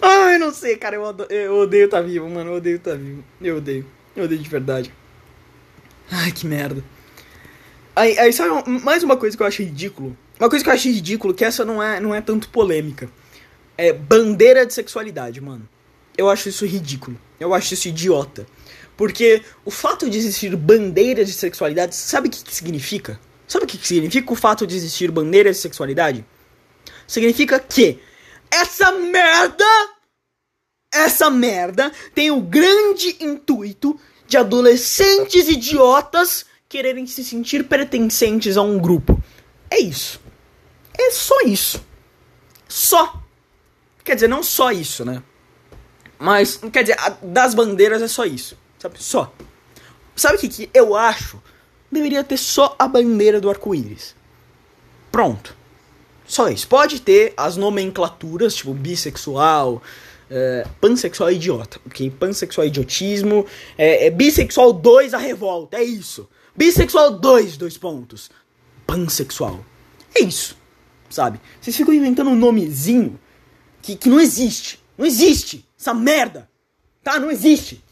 Ai, 0.00 0.36
eu 0.36 0.40
não 0.40 0.52
sei, 0.52 0.76
cara, 0.76 0.96
eu, 0.96 1.02
odeio, 1.02 1.30
eu 1.30 1.56
odeio 1.58 1.88
tá 1.88 2.00
vivo, 2.00 2.28
mano, 2.28 2.50
eu 2.50 2.56
odeio 2.56 2.78
tá 2.78 2.94
vivo. 2.94 3.24
Eu 3.40 3.56
odeio, 3.56 3.86
eu 4.16 4.24
odeio 4.24 4.40
de 4.40 4.48
verdade. 4.48 4.92
Ai, 6.10 6.32
que 6.32 6.46
merda. 6.46 6.82
Aí, 7.94 8.18
aí 8.18 8.32
sabe 8.32 8.68
mais 8.68 9.02
uma 9.02 9.16
coisa 9.16 9.36
que 9.36 9.42
eu 9.42 9.46
acho 9.46 9.62
ridículo? 9.62 10.16
Uma 10.38 10.48
coisa 10.48 10.64
que 10.64 10.70
eu 10.70 10.74
achei 10.74 10.92
ridículo, 10.92 11.34
que 11.34 11.44
essa 11.44 11.64
não 11.64 11.82
é, 11.82 12.00
não 12.00 12.14
é 12.14 12.20
tanto 12.20 12.48
polêmica 12.48 13.08
é, 13.80 13.94
bandeira 13.94 14.66
de 14.66 14.74
sexualidade, 14.74 15.40
mano. 15.40 15.66
Eu 16.18 16.28
acho 16.28 16.50
isso 16.50 16.66
ridículo. 16.66 17.18
Eu 17.40 17.54
acho 17.54 17.72
isso 17.72 17.88
idiota. 17.88 18.46
Porque 18.94 19.42
o 19.64 19.70
fato 19.70 20.10
de 20.10 20.18
existir 20.18 20.54
bandeiras 20.54 21.26
de 21.26 21.32
sexualidade, 21.32 21.94
sabe 21.96 22.28
o 22.28 22.30
que, 22.30 22.44
que 22.44 22.54
significa? 22.54 23.18
Sabe 23.50 23.64
o 23.64 23.66
que, 23.66 23.84
significa 23.84 24.32
o 24.32 24.36
fato 24.36 24.64
de 24.64 24.76
existir 24.76 25.10
bandeiras 25.10 25.56
de 25.56 25.62
sexualidade? 25.62 26.24
Significa 27.04 27.58
que 27.58 27.98
essa 28.48 28.92
merda, 28.92 29.64
essa 30.94 31.28
merda 31.28 31.90
tem 32.14 32.30
o 32.30 32.40
grande 32.40 33.16
intuito 33.18 33.98
de 34.28 34.36
adolescentes 34.36 35.48
idiotas 35.48 36.46
quererem 36.68 37.08
se 37.08 37.24
sentir 37.24 37.64
pertencentes 37.64 38.56
a 38.56 38.62
um 38.62 38.78
grupo. 38.78 39.20
É 39.68 39.80
isso. 39.80 40.20
É 40.96 41.10
só 41.10 41.40
isso. 41.40 41.84
Só. 42.68 43.20
Quer 44.04 44.14
dizer, 44.14 44.28
não 44.28 44.44
só 44.44 44.70
isso, 44.70 45.04
né? 45.04 45.24
Mas, 46.20 46.60
quer 46.72 46.82
dizer, 46.82 46.96
das 47.20 47.52
bandeiras 47.52 48.00
é 48.00 48.06
só 48.06 48.24
isso. 48.24 48.56
Sabe? 48.78 49.02
Só. 49.02 49.34
Sabe 50.14 50.36
o 50.36 50.38
que, 50.38 50.48
que 50.48 50.70
eu 50.72 50.94
acho? 50.94 51.42
Deveria 51.90 52.22
ter 52.22 52.36
só 52.36 52.74
a 52.78 52.86
bandeira 52.86 53.40
do 53.40 53.50
arco-íris. 53.50 54.14
Pronto. 55.10 55.56
Só 56.26 56.48
isso. 56.48 56.68
Pode 56.68 57.00
ter 57.00 57.34
as 57.36 57.56
nomenclaturas, 57.56 58.54
tipo 58.54 58.72
bissexual, 58.72 59.82
é, 60.30 60.64
pansexual 60.80 61.32
idiota, 61.32 61.80
ok? 61.84 62.08
Pansexual 62.10 62.66
idiotismo, 62.66 63.44
é, 63.76 64.06
é 64.06 64.10
bissexual 64.10 64.72
2 64.72 65.12
a 65.12 65.18
revolta, 65.18 65.76
é 65.76 65.82
isso. 65.82 66.28
Bissexual 66.54 67.18
2, 67.18 67.56
dois 67.56 67.76
pontos. 67.76 68.30
Pansexual. 68.86 69.64
É 70.14 70.22
isso, 70.22 70.56
sabe? 71.08 71.40
Vocês 71.60 71.76
ficam 71.76 71.92
inventando 71.92 72.30
um 72.30 72.36
nomezinho 72.36 73.18
que, 73.82 73.96
que 73.96 74.08
não 74.08 74.20
existe. 74.20 74.80
Não 74.96 75.06
existe 75.06 75.66
essa 75.78 75.94
merda, 75.94 76.48
tá? 77.02 77.18
Não 77.18 77.30
existe. 77.30 77.82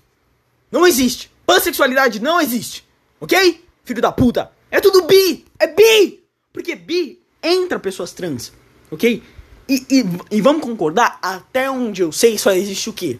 Não 0.70 0.86
existe. 0.86 1.30
Pansexualidade 1.46 2.20
não 2.20 2.40
existe, 2.40 2.84
ok? 3.20 3.64
Filho 3.88 4.02
da 4.02 4.12
puta. 4.12 4.52
É 4.70 4.80
tudo 4.82 5.06
bi, 5.06 5.46
é 5.58 5.66
bi. 5.66 6.22
Porque 6.52 6.76
bi 6.76 7.22
entra 7.42 7.78
pessoas 7.78 8.12
trans, 8.12 8.52
ok? 8.90 9.22
E, 9.66 9.86
e, 9.88 10.04
e, 10.30 10.40
vamos 10.42 10.62
concordar, 10.62 11.18
até 11.22 11.70
onde 11.70 12.02
eu 12.02 12.12
sei, 12.12 12.36
só 12.36 12.50
existe 12.52 12.90
o 12.90 12.92
quê? 12.92 13.18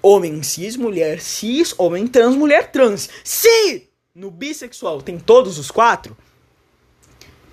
Homem 0.00 0.42
cis, 0.42 0.78
mulher 0.78 1.20
cis, 1.20 1.74
homem 1.76 2.06
trans, 2.06 2.34
mulher 2.34 2.72
trans. 2.72 3.10
Se 3.22 3.90
no 4.14 4.30
bissexual 4.30 5.02
tem 5.02 5.18
todos 5.18 5.58
os 5.58 5.70
quatro, 5.70 6.16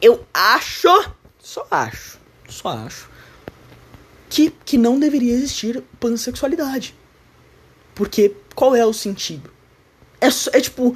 eu 0.02 0.26
acho, 0.34 0.88
só 1.38 1.68
acho, 1.70 2.18
só 2.48 2.70
acho, 2.70 3.10
que, 4.30 4.52
que 4.64 4.78
não 4.78 4.98
deveria 4.98 5.34
existir 5.34 5.84
pansexualidade. 6.00 6.96
Porque 7.94 8.34
qual 8.56 8.74
é 8.74 8.86
o 8.86 8.94
sentido? 8.94 9.52
É, 10.22 10.28
é 10.28 10.62
tipo. 10.62 10.96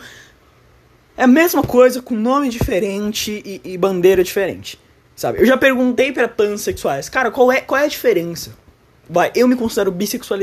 É 1.17 1.24
a 1.24 1.27
mesma 1.27 1.63
coisa 1.63 2.01
com 2.01 2.15
nome 2.15 2.50
diferente 2.50 3.41
e, 3.45 3.62
e 3.63 3.77
bandeira 3.77 4.24
diferente. 4.24 4.79
Sabe? 5.15 5.39
Eu 5.39 5.45
já 5.45 5.57
perguntei 5.57 6.12
para 6.12 6.27
pansexuais, 6.27 7.07
cara, 7.07 7.31
qual 7.31 7.51
é, 7.51 7.62
qual 7.62 7.79
é 7.79 7.86
a 7.86 7.88
diferença? 7.88 8.55
Vai, 9.10 9.31
eu 9.36 9.48
me 9.48 9.55
considero 9.55 9.91
bissexual, 9.91 10.39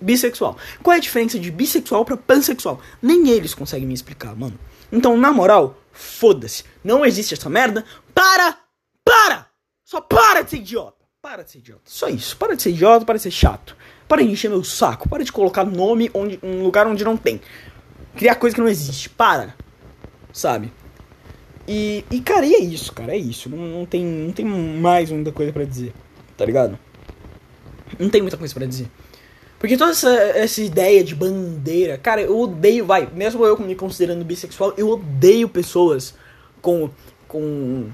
bissexual. 0.00 0.56
Qual 0.82 0.94
é 0.94 0.96
a 0.96 1.00
diferença 1.00 1.38
de 1.38 1.50
bissexual 1.50 2.04
para 2.04 2.16
pansexual? 2.16 2.80
Nem 3.00 3.28
eles 3.28 3.54
conseguem 3.54 3.86
me 3.86 3.94
explicar, 3.94 4.34
mano. 4.34 4.58
Então, 4.90 5.16
na 5.16 5.30
moral, 5.30 5.78
foda-se. 5.92 6.64
Não 6.82 7.04
existe 7.04 7.34
essa 7.34 7.48
merda. 7.48 7.84
Para! 8.14 8.56
Para! 9.04 9.46
Só 9.84 10.00
para 10.00 10.42
de 10.42 10.50
ser 10.50 10.56
idiota. 10.56 11.04
Para 11.22 11.44
de 11.44 11.50
ser 11.50 11.58
idiota. 11.58 11.82
Só 11.84 12.08
isso. 12.08 12.36
Para 12.36 12.56
de 12.56 12.62
ser 12.62 12.70
idiota, 12.70 13.04
para 13.04 13.16
de 13.16 13.22
ser 13.22 13.30
chato. 13.30 13.76
Para 14.08 14.22
de 14.22 14.30
encher 14.30 14.48
meu 14.48 14.64
saco. 14.64 15.08
Para 15.08 15.22
de 15.22 15.30
colocar 15.30 15.64
nome 15.64 16.10
onde, 16.14 16.38
um 16.42 16.62
lugar 16.62 16.86
onde 16.86 17.04
não 17.04 17.16
tem. 17.16 17.40
Criar 18.16 18.34
coisa 18.36 18.56
que 18.56 18.62
não 18.62 18.68
existe. 18.68 19.10
Para. 19.10 19.54
Sabe? 20.32 20.72
E, 21.66 22.04
e, 22.10 22.20
cara, 22.20 22.44
e 22.46 22.54
é 22.54 22.60
isso, 22.60 22.92
cara, 22.92 23.12
é 23.12 23.18
isso. 23.18 23.48
Não, 23.48 23.58
não, 23.58 23.86
tem, 23.86 24.04
não 24.04 24.32
tem 24.32 24.44
mais 24.44 25.10
muita 25.10 25.30
coisa 25.30 25.52
para 25.52 25.64
dizer, 25.64 25.92
tá 26.36 26.44
ligado? 26.44 26.78
Não 27.98 28.08
tem 28.08 28.20
muita 28.20 28.36
coisa 28.36 28.52
para 28.52 28.66
dizer. 28.66 28.88
Porque 29.58 29.76
toda 29.76 29.90
essa, 29.90 30.10
essa 30.10 30.62
ideia 30.62 31.04
de 31.04 31.14
bandeira, 31.14 31.98
cara, 31.98 32.22
eu 32.22 32.38
odeio, 32.40 32.86
vai, 32.86 33.08
mesmo 33.14 33.44
eu 33.44 33.58
me 33.58 33.74
considerando 33.74 34.24
bissexual, 34.24 34.72
eu 34.76 34.88
odeio 34.88 35.48
pessoas 35.48 36.14
com. 36.62 36.90
com. 37.28 37.90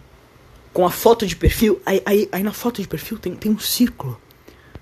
com 0.73 0.87
a 0.87 0.90
foto 0.90 1.26
de 1.26 1.35
perfil. 1.35 1.81
Aí, 1.85 2.00
aí, 2.07 2.28
aí 2.31 2.43
na 2.43 2.52
foto 2.52 2.81
de 2.81 2.87
perfil 2.87 3.19
tem, 3.19 3.35
tem 3.35 3.50
um 3.50 3.59
círculo. 3.59 4.19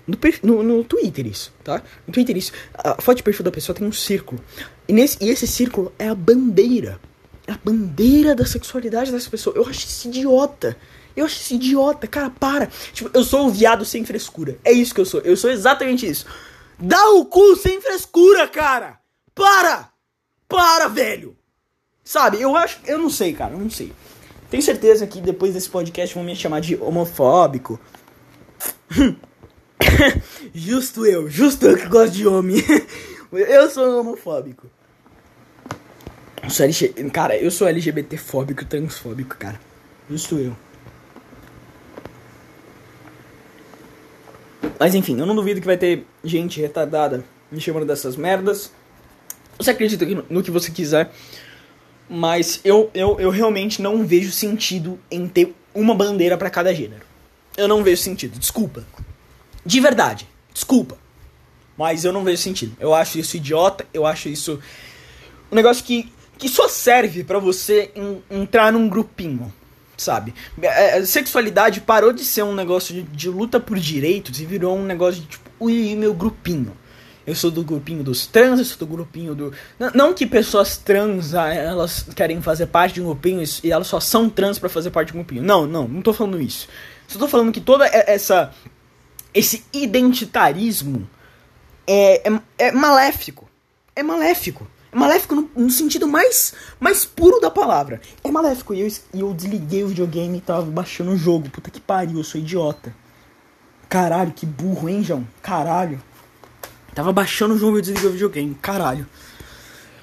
No, 0.07 0.17
no, 0.43 0.63
no, 0.63 0.83
Twitter 0.83 1.25
isso, 1.25 1.51
tá? 1.63 1.81
No 2.05 2.13
Twitter 2.13 2.37
isso. 2.37 2.51
A 2.73 3.01
foto 3.01 3.17
de 3.17 3.23
perfil 3.23 3.43
da 3.43 3.51
pessoa 3.51 3.75
tem 3.75 3.87
um 3.87 3.91
círculo. 3.91 4.39
E, 4.87 4.93
nesse, 4.93 5.17
e 5.19 5.29
esse 5.29 5.47
círculo 5.47 5.91
é 5.97 6.07
a 6.07 6.13
bandeira 6.13 6.99
a 7.47 7.57
bandeira 7.63 8.35
da 8.35 8.45
sexualidade 8.45 9.11
dessa 9.11 9.29
pessoa. 9.29 9.55
Eu 9.55 9.67
acho 9.67 9.85
isso 9.85 10.07
idiota. 10.07 10.77
Eu 11.15 11.25
acho 11.25 11.35
isso 11.35 11.53
idiota, 11.53 12.07
cara, 12.07 12.29
para. 12.29 12.67
Tipo, 12.91 13.09
eu 13.13 13.23
sou 13.23 13.47
o 13.47 13.49
viado 13.49 13.85
sem 13.85 14.03
frescura. 14.03 14.57
É 14.63 14.71
isso 14.71 14.93
que 14.93 15.01
eu 15.01 15.05
sou. 15.05 15.21
Eu 15.21 15.37
sou 15.37 15.49
exatamente 15.49 16.05
isso. 16.05 16.25
Dá 16.77 17.11
o 17.11 17.25
cu 17.25 17.55
sem 17.55 17.79
frescura, 17.79 18.47
cara. 18.47 18.99
Para! 19.33 19.89
Para, 20.47 20.87
velho. 20.87 21.35
Sabe, 22.03 22.41
eu 22.41 22.55
acho. 22.55 22.79
Eu 22.85 22.99
não 22.99 23.09
sei, 23.09 23.33
cara, 23.33 23.53
eu 23.53 23.59
não 23.59 23.69
sei. 23.69 23.93
Tenho 24.49 24.61
certeza 24.61 25.07
que 25.07 25.21
depois 25.21 25.53
desse 25.53 25.69
podcast 25.69 26.13
vão 26.13 26.23
me 26.23 26.35
chamar 26.35 26.59
de 26.61 26.75
homofóbico. 26.75 27.79
justo 30.53 31.05
eu, 31.05 31.29
justo 31.29 31.65
eu 31.65 31.77
que 31.77 31.87
gosto 31.87 32.13
de 32.13 32.27
homem. 32.27 32.63
eu 33.31 33.69
sou 33.69 33.99
homofóbico. 33.99 34.69
Eu 36.45 36.51
sou. 36.51 36.65
Cara, 37.11 37.35
eu 37.35 37.49
sou 37.49 37.67
LGBT 37.67 38.17
fóbico 38.17 38.61
e 38.61 38.65
transfóbico, 38.65 39.35
cara. 39.35 39.59
Justo 40.09 40.37
eu. 40.37 40.55
Mas 44.79 44.93
enfim, 44.93 45.19
eu 45.19 45.25
não 45.25 45.35
duvido 45.35 45.59
que 45.59 45.65
vai 45.65 45.77
ter 45.77 46.05
gente 46.23 46.61
retardada 46.61 47.23
me 47.51 47.59
chamando 47.59 47.85
dessas 47.85 48.15
merdas. 48.15 48.71
Você 49.57 49.71
acredita 49.71 50.05
no 50.29 50.43
que 50.43 50.51
você 50.51 50.69
quiser. 50.69 51.11
Mas 52.07 52.61
eu, 52.63 52.91
eu, 52.93 53.19
eu 53.19 53.31
realmente 53.31 53.81
não 53.81 54.05
vejo 54.05 54.31
sentido 54.31 54.99
em 55.09 55.27
ter 55.27 55.55
uma 55.73 55.95
bandeira 55.95 56.37
para 56.37 56.51
cada 56.51 56.73
gênero. 56.73 57.03
Eu 57.57 57.67
não 57.67 57.83
vejo 57.83 58.03
sentido, 58.03 58.37
desculpa. 58.37 58.85
De 59.65 59.79
verdade, 59.79 60.27
desculpa. 60.53 60.97
Mas 61.75 62.05
eu 62.05 62.13
não 62.13 62.23
vejo 62.23 62.37
sentido. 62.37 62.77
Eu 62.79 62.93
acho 62.93 63.17
isso 63.17 63.37
idiota, 63.37 63.87
eu 63.91 64.05
acho 64.05 64.29
isso 64.29 64.59
um 65.51 65.55
negócio 65.55 65.83
que 65.85 66.11
que 66.37 66.49
só 66.49 66.67
serve 66.67 67.23
para 67.23 67.39
você 67.39 67.91
entrar 68.29 68.71
num 68.71 68.89
grupinho, 68.89 69.53
sabe? 69.97 70.33
É, 70.61 70.97
é, 70.97 71.05
sexualidade 71.05 71.81
parou 71.81 72.11
de 72.11 72.23
ser 72.23 72.43
um 72.43 72.53
negócio 72.53 72.93
de, 72.93 73.03
de, 73.03 73.29
luta 73.29 73.59
por 73.59 73.77
direitos 73.79 74.39
e 74.39 74.45
virou 74.45 74.77
um 74.77 74.83
negócio 74.83 75.21
de 75.21 75.27
tipo, 75.27 75.49
ui, 75.59 75.95
meu 75.95 76.13
grupinho. 76.13 76.75
Eu 77.25 77.33
sou 77.33 77.49
do 77.49 77.63
grupinho 77.63 78.03
dos 78.03 78.27
trans, 78.27 78.59
eu 78.59 78.65
sou 78.65 78.77
do 78.77 78.85
grupinho 78.85 79.33
do. 79.33 79.51
Não, 79.79 79.91
não 79.95 80.13
que 80.13 80.27
pessoas 80.27 80.77
trans 80.77 81.33
ah, 81.33 81.51
elas 81.51 82.05
querem 82.15 82.39
fazer 82.39 82.67
parte 82.67 82.95
de 82.95 83.01
um 83.01 83.05
grupinho 83.05 83.43
e 83.63 83.71
elas 83.71 83.87
só 83.87 83.99
são 83.99 84.29
trans 84.29 84.59
para 84.59 84.69
fazer 84.69 84.91
parte 84.91 85.07
de 85.11 85.17
um 85.17 85.23
grupinho. 85.23 85.41
Não, 85.41 85.65
não, 85.65 85.87
não 85.87 86.01
tô 86.03 86.13
falando 86.13 86.39
isso. 86.39 86.67
Só 87.07 87.17
tô 87.17 87.27
falando 87.27 87.51
que 87.51 87.61
toda 87.61 87.87
essa. 87.87 88.51
Esse 89.33 89.65
identitarismo 89.73 91.09
é, 91.87 92.29
é, 92.29 92.41
é 92.59 92.71
maléfico. 92.71 93.49
É 93.95 94.03
maléfico 94.03 94.67
maléfico 94.95 95.35
no, 95.35 95.49
no, 95.55 95.69
sentido 95.69 96.07
mais, 96.07 96.53
mais 96.79 97.05
puro 97.05 97.39
da 97.39 97.51
palavra. 97.51 98.01
É 98.23 98.31
maléfico. 98.31 98.73
E 98.73 98.81
eu, 98.81 98.87
eu 99.13 99.33
desliguei 99.33 99.83
o 99.83 99.89
videogame 99.89 100.37
e 100.37 100.41
tava 100.41 100.63
baixando 100.63 101.11
o 101.11 101.17
jogo. 101.17 101.49
Puta 101.49 101.69
que 101.69 101.81
pariu, 101.81 102.17
eu 102.17 102.23
sou 102.23 102.39
idiota. 102.39 102.95
Caralho, 103.89 104.31
que 104.31 104.45
burro, 104.45 104.89
hein, 104.89 105.03
João? 105.03 105.27
Caralho. 105.41 106.01
Tava 106.93 107.11
baixando 107.11 107.55
o 107.55 107.57
jogo 107.57 107.77
e 107.77 107.79
eu 107.79 107.81
desliguei 107.81 108.09
o 108.09 108.13
videogame. 108.13 108.55
Caralho. 108.61 109.05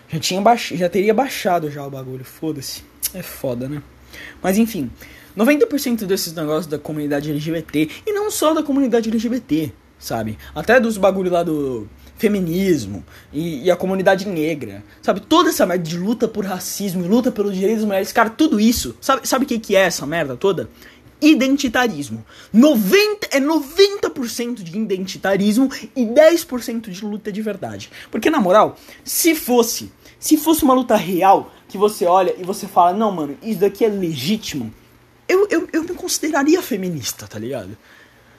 Já 0.08 0.20
tinha 0.20 0.40
baix... 0.40 0.68
já 0.75 0.88
teria 0.88 1.14
baixado 1.14 1.70
já 1.70 1.84
o 1.87 1.90
bagulho. 1.90 2.25
Foda-se. 2.25 2.84
É 3.14 3.22
foda, 3.22 3.68
né? 3.68 3.82
Mas 4.42 4.58
enfim. 4.58 4.90
90% 5.37 6.04
desses 6.04 6.34
negócios 6.34 6.66
da 6.66 6.78
comunidade 6.78 7.30
LGBT, 7.30 7.88
e 8.06 8.12
não 8.12 8.30
só 8.30 8.52
da 8.52 8.62
comunidade 8.62 9.08
LGBT, 9.08 9.72
sabe? 9.99 10.38
Até 10.54 10.78
dos 10.78 10.99
bagulho 10.99 11.30
lá 11.30 11.42
do 11.42 11.88
feminismo 12.16 13.04
e, 13.33 13.64
e, 13.64 13.71
a 13.71 13.76
comunidade 13.76 14.28
negra, 14.28 14.85
sabe? 15.00 15.21
Toda 15.21 15.49
essa 15.49 15.66
merda 15.66 15.85
de 15.85 15.97
luta 15.97 16.28
por 16.28 16.45
racismo 16.45 17.04
e 17.04 17.09
luta 17.09 17.33
pelos 17.33 17.54
direitos 17.54 17.81
das 17.81 17.87
mulheres, 17.87 18.12
cara, 18.12 18.31
tudo 18.31 18.61
isso, 18.61 18.97
sabe, 19.00 19.26
sabe 19.26 19.45
o 19.45 19.49
que, 19.49 19.59
que 19.59 19.76
é 19.76 19.81
essa 19.81 20.07
merda 20.07 20.37
toda? 20.37 20.71
Identitarismo. 21.21 22.25
90, 22.52 23.28
é 23.31 23.40
90% 23.40 24.62
de 24.62 24.76
identitarismo 24.76 25.71
e 25.95 26.04
10% 26.04 26.90
de 26.90 27.04
luta 27.04 27.31
de 27.31 27.40
verdade. 27.40 27.90
Porque, 28.11 28.28
na 28.28 28.40
moral, 28.40 28.76
se 29.04 29.35
fosse, 29.35 29.92
se 30.19 30.37
fosse 30.37 30.64
uma 30.64 30.75
luta 30.75 30.97
real, 30.97 31.52
que 31.69 31.78
você 31.78 32.04
olha 32.07 32.35
e 32.38 32.45
você 32.45 32.66
fala, 32.66 32.92
não, 32.92 33.11
mano, 33.11 33.37
isso 33.42 33.61
daqui 33.61 33.85
é 33.85 33.88
legítimo, 33.88 34.73
eu, 35.28 35.47
eu, 35.49 35.69
eu 35.73 35.83
me 35.85 35.95
consideraria 35.95 36.61
feminista, 36.61 37.26
tá 37.26 37.38
ligado? 37.38 37.76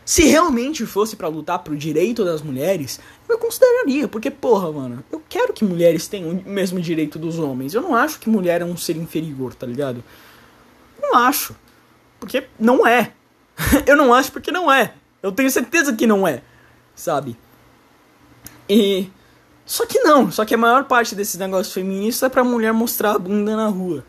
Se 0.05 0.25
realmente 0.25 0.85
fosse 0.85 1.15
para 1.15 1.27
lutar 1.27 1.59
pro 1.59 1.77
direito 1.77 2.25
das 2.25 2.41
mulheres, 2.41 2.99
eu 3.27 3.37
consideraria, 3.37 4.07
porque, 4.07 4.29
porra, 4.29 4.71
mano, 4.71 5.03
eu 5.11 5.21
quero 5.29 5.53
que 5.53 5.63
mulheres 5.63 6.07
tenham 6.07 6.31
o 6.31 6.49
mesmo 6.49 6.81
direito 6.81 7.17
dos 7.17 7.39
homens. 7.39 7.73
Eu 7.73 7.81
não 7.81 7.95
acho 7.95 8.19
que 8.19 8.29
mulher 8.29 8.61
é 8.61 8.65
um 8.65 8.75
ser 8.75 8.97
inferior, 8.97 9.55
tá 9.55 9.65
ligado? 9.65 10.03
Não 11.01 11.15
acho. 11.15 11.55
Porque 12.19 12.47
não 12.59 12.85
é. 12.85 13.13
eu 13.87 13.95
não 13.95 14.13
acho 14.13 14.31
porque 14.31 14.51
não 14.51 14.71
é. 14.71 14.93
Eu 15.21 15.31
tenho 15.31 15.49
certeza 15.49 15.93
que 15.93 16.05
não 16.05 16.27
é. 16.27 16.41
Sabe? 16.95 17.37
E. 18.67 19.09
Só 19.65 19.85
que 19.85 19.99
não. 19.99 20.29
Só 20.29 20.43
que 20.43 20.53
a 20.53 20.57
maior 20.57 20.83
parte 20.83 21.15
desses 21.15 21.39
negócios 21.39 21.73
feministas 21.73 22.23
é 22.23 22.29
pra 22.29 22.43
mulher 22.43 22.73
mostrar 22.73 23.11
a 23.11 23.19
bunda 23.19 23.55
na 23.55 23.67
rua. 23.67 24.05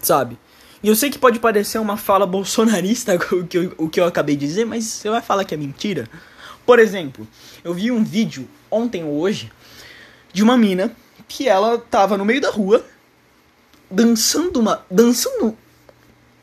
Sabe? 0.00 0.38
E 0.82 0.88
eu 0.88 0.96
sei 0.96 1.10
que 1.10 1.18
pode 1.18 1.38
parecer 1.38 1.78
uma 1.78 1.96
fala 1.96 2.26
bolsonarista 2.26 3.14
o 3.32 3.46
que, 3.46 3.58
eu, 3.58 3.74
o 3.78 3.88
que 3.88 4.00
eu 4.00 4.04
acabei 4.04 4.36
de 4.36 4.46
dizer, 4.46 4.64
mas 4.64 4.84
você 4.84 5.08
vai 5.08 5.22
falar 5.22 5.44
que 5.44 5.54
é 5.54 5.56
mentira. 5.56 6.08
Por 6.66 6.78
exemplo, 6.78 7.26
eu 7.62 7.72
vi 7.72 7.90
um 7.90 8.02
vídeo 8.02 8.48
ontem 8.70 9.04
ou 9.04 9.18
hoje 9.20 9.52
de 10.32 10.42
uma 10.42 10.56
mina 10.56 10.94
que 11.28 11.48
ela 11.48 11.78
tava 11.78 12.16
no 12.16 12.24
meio 12.24 12.40
da 12.40 12.50
rua 12.50 12.84
dançando 13.90 14.58
uma. 14.58 14.84
dançando. 14.90 15.56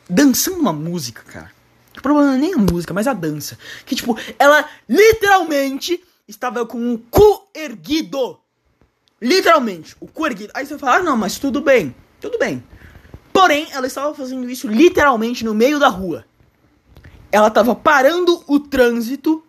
dançando 0.09 0.59
uma 0.59 0.73
música, 0.73 1.23
cara. 1.23 1.51
O 1.97 2.01
problema 2.01 2.29
não 2.29 2.35
é 2.35 2.37
nem 2.37 2.53
a 2.53 2.57
música, 2.57 2.93
mas 2.93 3.07
a 3.07 3.13
dança. 3.13 3.57
Que 3.85 3.95
tipo, 3.95 4.17
ela 4.37 4.69
literalmente 4.87 6.01
estava 6.27 6.65
com 6.65 6.93
o 6.93 6.99
cu 6.99 7.49
erguido. 7.53 8.39
Literalmente, 9.21 9.95
o 9.99 10.07
cu 10.07 10.27
erguido. 10.27 10.51
Aí 10.55 10.65
você 10.65 10.77
fala, 10.77 10.97
ah, 10.97 11.03
não, 11.03 11.17
mas 11.17 11.37
tudo 11.37 11.59
bem. 11.59 11.93
Tudo 12.21 12.37
bem. 12.37 12.63
Porém, 13.39 13.69
ela 13.71 13.87
estava 13.87 14.13
fazendo 14.13 14.49
isso 14.49 14.67
literalmente 14.67 15.45
no 15.45 15.55
meio 15.55 15.79
da 15.79 15.87
rua. 15.87 16.25
Ela 17.31 17.47
estava 17.47 17.73
parando 17.73 18.43
o 18.45 18.59
trânsito 18.59 19.41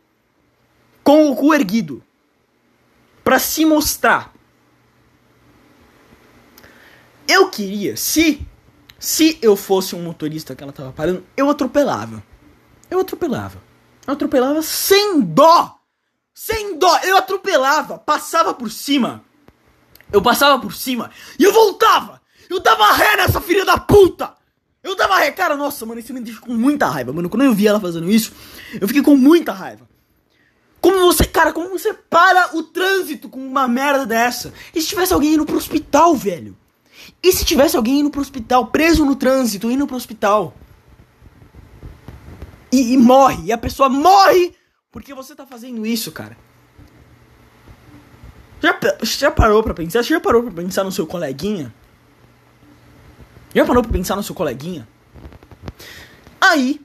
com 1.02 1.28
o 1.28 1.34
cu 1.34 1.52
erguido. 1.52 2.00
Pra 3.24 3.40
se 3.40 3.64
mostrar. 3.64 4.32
Eu 7.26 7.50
queria, 7.50 7.96
se 7.96 8.46
se 8.96 9.36
eu 9.42 9.56
fosse 9.56 9.96
um 9.96 10.04
motorista 10.04 10.54
que 10.54 10.62
ela 10.62 10.72
tava 10.72 10.92
parando, 10.92 11.26
eu 11.36 11.50
atropelava. 11.50 12.22
Eu 12.88 13.00
atropelava. 13.00 13.60
Eu 14.06 14.12
atropelava 14.12 14.62
sem 14.62 15.20
dó. 15.20 15.80
Sem 16.32 16.78
dó. 16.78 16.96
Eu 16.98 17.16
atropelava, 17.16 17.98
passava 17.98 18.54
por 18.54 18.70
cima. 18.70 19.24
Eu 20.12 20.22
passava 20.22 20.60
por 20.60 20.72
cima 20.72 21.10
e 21.36 21.42
eu 21.42 21.52
voltava. 21.52 22.19
Eu 22.50 22.58
dava 22.58 22.92
ré 22.92 23.16
nessa 23.16 23.40
filha 23.40 23.64
da 23.64 23.78
puta. 23.78 24.34
Eu 24.82 24.96
dava 24.96 25.18
ré. 25.18 25.30
Cara, 25.30 25.56
nossa, 25.56 25.86
mano, 25.86 26.00
isso 26.00 26.12
me 26.12 26.20
deixa 26.20 26.40
com 26.40 26.52
muita 26.52 26.88
raiva, 26.88 27.12
mano. 27.12 27.30
Quando 27.30 27.44
eu 27.44 27.54
vi 27.54 27.68
ela 27.68 27.78
fazendo 27.78 28.10
isso, 28.10 28.32
eu 28.80 28.88
fiquei 28.88 29.02
com 29.02 29.16
muita 29.16 29.52
raiva. 29.52 29.88
Como 30.80 30.98
você, 30.98 31.24
cara, 31.24 31.52
como 31.52 31.68
você 31.68 31.94
para 31.94 32.56
o 32.56 32.64
trânsito 32.64 33.28
com 33.28 33.38
uma 33.38 33.68
merda 33.68 34.04
dessa? 34.04 34.52
E 34.74 34.82
se 34.82 34.88
tivesse 34.88 35.12
alguém 35.12 35.34
indo 35.34 35.46
pro 35.46 35.56
hospital, 35.56 36.16
velho? 36.16 36.56
E 37.22 37.32
se 37.32 37.44
tivesse 37.44 37.76
alguém 37.76 38.00
indo 38.00 38.10
pro 38.10 38.20
hospital, 38.20 38.66
preso 38.66 39.04
no 39.04 39.14
trânsito, 39.14 39.70
indo 39.70 39.86
pro 39.86 39.96
hospital? 39.96 40.54
E, 42.72 42.94
e 42.94 42.96
morre, 42.96 43.44
e 43.44 43.52
a 43.52 43.58
pessoa 43.58 43.88
morre 43.88 44.54
porque 44.90 45.14
você 45.14 45.36
tá 45.36 45.46
fazendo 45.46 45.86
isso, 45.86 46.10
cara. 46.10 46.36
Já, 48.60 48.76
já 49.02 49.30
parou 49.30 49.62
pra 49.62 49.72
pensar? 49.72 50.02
Você 50.02 50.10
já 50.10 50.20
parou 50.20 50.42
pra 50.42 50.52
pensar 50.52 50.82
no 50.82 50.90
seu 50.90 51.06
coleguinha? 51.06 51.72
Já 53.54 53.64
parou 53.64 53.82
pra 53.82 53.92
pensar 53.92 54.14
no 54.16 54.22
seu 54.22 54.34
coleguinha? 54.34 54.86
Aí, 56.40 56.80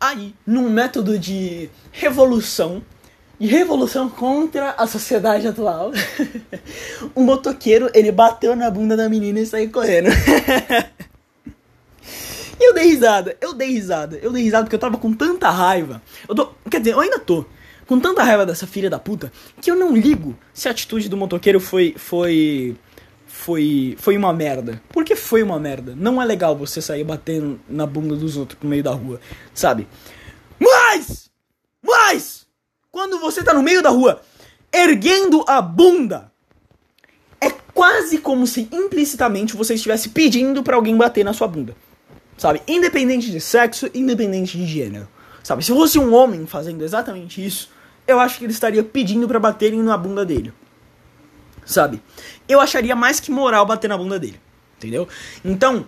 aí, 0.00 0.34
num 0.46 0.70
método 0.70 1.18
de 1.18 1.68
revolução, 1.90 2.80
de 3.38 3.46
revolução 3.48 4.08
contra 4.08 4.70
a 4.70 4.86
sociedade 4.86 5.48
atual, 5.48 5.90
um 7.14 7.24
motoqueiro, 7.24 7.90
ele 7.92 8.12
bateu 8.12 8.54
na 8.54 8.70
bunda 8.70 8.96
da 8.96 9.08
menina 9.08 9.40
e 9.40 9.46
saiu 9.46 9.70
correndo. 9.70 10.08
e 12.58 12.68
eu 12.68 12.72
dei 12.72 12.84
risada, 12.84 13.36
eu 13.40 13.52
dei 13.52 13.72
risada, 13.72 14.16
eu 14.22 14.30
dei 14.30 14.44
risada 14.44 14.64
porque 14.64 14.76
eu 14.76 14.80
tava 14.80 14.96
com 14.96 15.12
tanta 15.12 15.50
raiva. 15.50 16.00
Eu 16.28 16.34
tô, 16.34 16.52
quer 16.70 16.78
dizer, 16.78 16.92
eu 16.92 17.00
ainda 17.00 17.18
tô 17.18 17.44
com 17.86 17.98
tanta 17.98 18.22
raiva 18.22 18.46
dessa 18.46 18.66
filha 18.66 18.90
da 18.90 18.98
puta 18.98 19.32
que 19.60 19.70
eu 19.70 19.76
não 19.76 19.94
ligo 19.94 20.36
se 20.52 20.68
a 20.68 20.70
atitude 20.72 21.08
do 21.08 21.16
motoqueiro 21.16 21.60
foi 21.60 21.94
foi 21.96 22.76
foi 23.46 23.96
foi 24.00 24.16
uma 24.16 24.32
merda. 24.32 24.82
Porque 24.88 25.14
foi 25.14 25.40
uma 25.40 25.60
merda. 25.60 25.94
Não 25.96 26.20
é 26.20 26.24
legal 26.24 26.56
você 26.56 26.82
sair 26.82 27.04
batendo 27.04 27.60
na 27.68 27.86
bunda 27.86 28.16
dos 28.16 28.36
outros 28.36 28.58
no 28.60 28.68
meio 28.68 28.82
da 28.82 28.90
rua, 28.90 29.20
sabe? 29.54 29.86
Mas 30.58 31.30
mas 31.80 32.44
quando 32.90 33.20
você 33.20 33.44
tá 33.44 33.54
no 33.54 33.62
meio 33.62 33.80
da 33.80 33.90
rua 33.90 34.20
erguendo 34.72 35.44
a 35.46 35.62
bunda 35.62 36.32
é 37.40 37.48
quase 37.72 38.18
como 38.18 38.48
se 38.48 38.68
implicitamente 38.72 39.54
você 39.54 39.74
estivesse 39.74 40.08
pedindo 40.08 40.64
para 40.64 40.74
alguém 40.74 40.96
bater 40.96 41.24
na 41.24 41.32
sua 41.32 41.46
bunda. 41.46 41.76
Sabe? 42.36 42.60
Independente 42.66 43.30
de 43.30 43.40
sexo, 43.40 43.88
independente 43.94 44.58
de 44.58 44.66
gênero. 44.66 45.08
Sabe? 45.44 45.64
Se 45.64 45.72
fosse 45.72 46.00
um 46.00 46.12
homem 46.12 46.46
fazendo 46.46 46.82
exatamente 46.82 47.44
isso, 47.44 47.70
eu 48.08 48.18
acho 48.18 48.38
que 48.38 48.44
ele 48.44 48.52
estaria 48.52 48.82
pedindo 48.82 49.28
para 49.28 49.38
baterem 49.38 49.80
na 49.82 49.96
bunda 49.96 50.24
dele. 50.24 50.52
Sabe? 51.66 52.00
Eu 52.48 52.60
acharia 52.60 52.96
mais 52.96 53.20
que 53.20 53.30
moral 53.30 53.66
bater 53.66 53.88
na 53.88 53.98
bunda 53.98 54.18
dele. 54.18 54.40
Entendeu? 54.78 55.08
Então, 55.44 55.84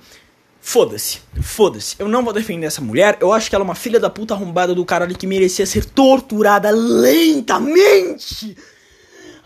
foda-se. 0.60 1.20
Foda-se. 1.40 1.94
Eu 1.98 2.08
não 2.08 2.24
vou 2.24 2.32
defender 2.32 2.66
essa 2.66 2.80
mulher. 2.80 3.16
Eu 3.20 3.32
acho 3.32 3.48
que 3.48 3.54
ela 3.54 3.62
é 3.62 3.66
uma 3.66 3.76
filha 3.76 4.00
da 4.00 4.10
puta 4.10 4.34
arrombada 4.34 4.74
do 4.74 4.84
caralho 4.84 5.16
que 5.16 5.26
merecia 5.26 5.64
ser 5.64 5.84
torturada 5.84 6.70
lentamente. 6.70 8.56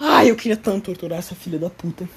Ai, 0.01 0.31
eu 0.31 0.37
queria 0.37 0.57
tanto 0.57 0.87
torturar 0.87 1.18
essa 1.18 1.35
filha 1.35 1.59
da 1.59 1.68
puta. 1.71 2.09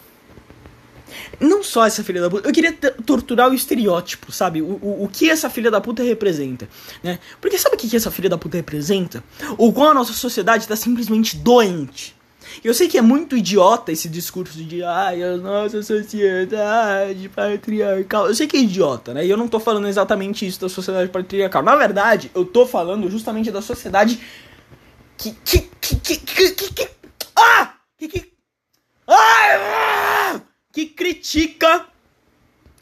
Não 1.39 1.63
só 1.63 1.85
essa 1.85 2.03
filha 2.03 2.21
da 2.21 2.29
puta, 2.29 2.47
eu 2.47 2.53
queria 2.53 2.73
torturar 2.73 3.49
o 3.49 3.53
estereótipo, 3.53 4.31
sabe? 4.31 4.61
O, 4.61 4.79
o, 4.81 5.03
o, 5.03 5.07
que 5.07 5.29
essa 5.29 5.49
filha 5.49 5.69
da 5.69 5.79
puta 5.79 6.03
representa, 6.03 6.67
né? 7.03 7.19
Porque 7.39 7.57
sabe 7.57 7.75
o 7.75 7.77
que, 7.77 7.87
que 7.87 7.95
essa 7.95 8.09
filha 8.11 8.29
da 8.29 8.37
puta 8.37 8.57
representa? 8.57 9.23
O 9.57 9.71
qual 9.71 9.89
a 9.89 9.93
nossa 9.93 10.13
sociedade 10.13 10.67
tá 10.67 10.75
simplesmente 10.75 11.37
doente. 11.37 12.15
Eu 12.63 12.73
sei 12.73 12.87
que 12.87 12.97
é 12.97 13.01
muito 13.01 13.35
idiota 13.37 13.91
esse 13.91 14.09
discurso 14.09 14.63
de 14.63 14.83
ai, 14.83 15.23
a 15.23 15.37
nossa 15.37 15.81
sociedade 15.81 17.29
patriarcal. 17.29 18.27
Eu 18.27 18.35
sei 18.35 18.47
que 18.47 18.57
é 18.57 18.61
idiota, 18.61 19.13
né? 19.13 19.25
E 19.25 19.29
eu 19.29 19.37
não 19.37 19.47
tô 19.47 19.59
falando 19.59 19.87
exatamente 19.87 20.45
isso 20.45 20.61
da 20.61 20.69
sociedade 20.69 21.09
patriarcal. 21.09 21.63
Na 21.63 21.75
verdade, 21.75 22.31
eu 22.33 22.45
tô 22.45 22.65
falando 22.65 23.09
justamente 23.09 23.51
da 23.51 23.61
sociedade 23.61 24.19
que. 25.17 25.31
que. 25.31 25.59
que. 25.59 25.95
que. 25.95 26.17
que. 26.17 26.51
que, 26.51 26.73
que 26.73 26.89
ah! 27.35 27.73
Que. 27.97 28.07
que. 28.07 28.31
Ah! 29.07 30.41
que 30.75 30.87
critica 30.87 31.85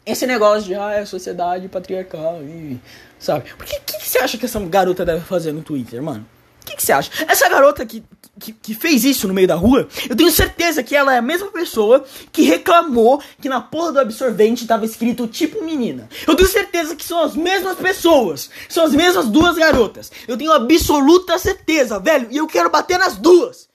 esse 0.04 0.26
negócio 0.26 0.64
de 0.64 0.74
ah, 0.74 0.92
é 0.92 1.04
sociedade 1.04 1.68
patriarcal 1.68 2.42
e 2.42 2.80
sabe? 3.20 3.50
Por 3.56 3.64
que, 3.64 3.78
que, 3.80 3.98
que 3.98 4.08
você 4.08 4.18
acha 4.18 4.36
que 4.36 4.44
essa 4.44 4.58
garota 4.60 5.04
deve 5.04 5.24
fazer 5.24 5.52
no 5.52 5.62
Twitter, 5.62 6.02
mano? 6.02 6.26
O 6.64 6.66
que, 6.66 6.76
que 6.76 6.82
você 6.82 6.92
acha? 6.92 7.10
Essa 7.28 7.46
garota 7.46 7.84
que, 7.84 8.02
que, 8.40 8.52
que, 8.52 8.74
fez 8.74 9.04
isso 9.04 9.28
no 9.28 9.34
meio 9.34 9.46
da 9.46 9.54
rua, 9.54 9.86
eu 10.08 10.16
tenho 10.16 10.30
certeza 10.30 10.82
que 10.82 10.96
ela 10.96 11.14
é 11.14 11.18
a 11.18 11.22
mesma 11.22 11.48
pessoa 11.48 12.02
que 12.32 12.40
reclamou 12.40 13.22
que 13.38 13.50
na 13.50 13.60
porra 13.60 13.92
do 13.92 14.00
absorvente 14.00 14.66
tava 14.66 14.86
escrito 14.86 15.26
tipo 15.26 15.62
menina. 15.62 16.08
Eu 16.26 16.34
tenho 16.34 16.48
certeza 16.48 16.96
que 16.96 17.04
são 17.04 17.22
as 17.22 17.36
mesmas 17.36 17.76
pessoas. 17.76 18.48
São 18.66 18.82
as 18.82 18.94
mesmas 18.94 19.28
duas 19.28 19.56
garotas. 19.56 20.10
Eu 20.26 20.38
tenho 20.38 20.52
absoluta 20.52 21.38
certeza, 21.38 22.00
velho. 22.00 22.28
E 22.30 22.38
eu 22.38 22.46
quero 22.46 22.70
bater 22.70 22.98
nas 22.98 23.18
duas. 23.18 23.68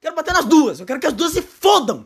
Quero 0.00 0.16
bater 0.16 0.34
nas 0.34 0.44
duas. 0.44 0.80
Eu 0.80 0.86
quero 0.86 0.98
que 0.98 1.06
as 1.06 1.12
duas 1.12 1.32
se 1.32 1.42
fodam. 1.42 2.04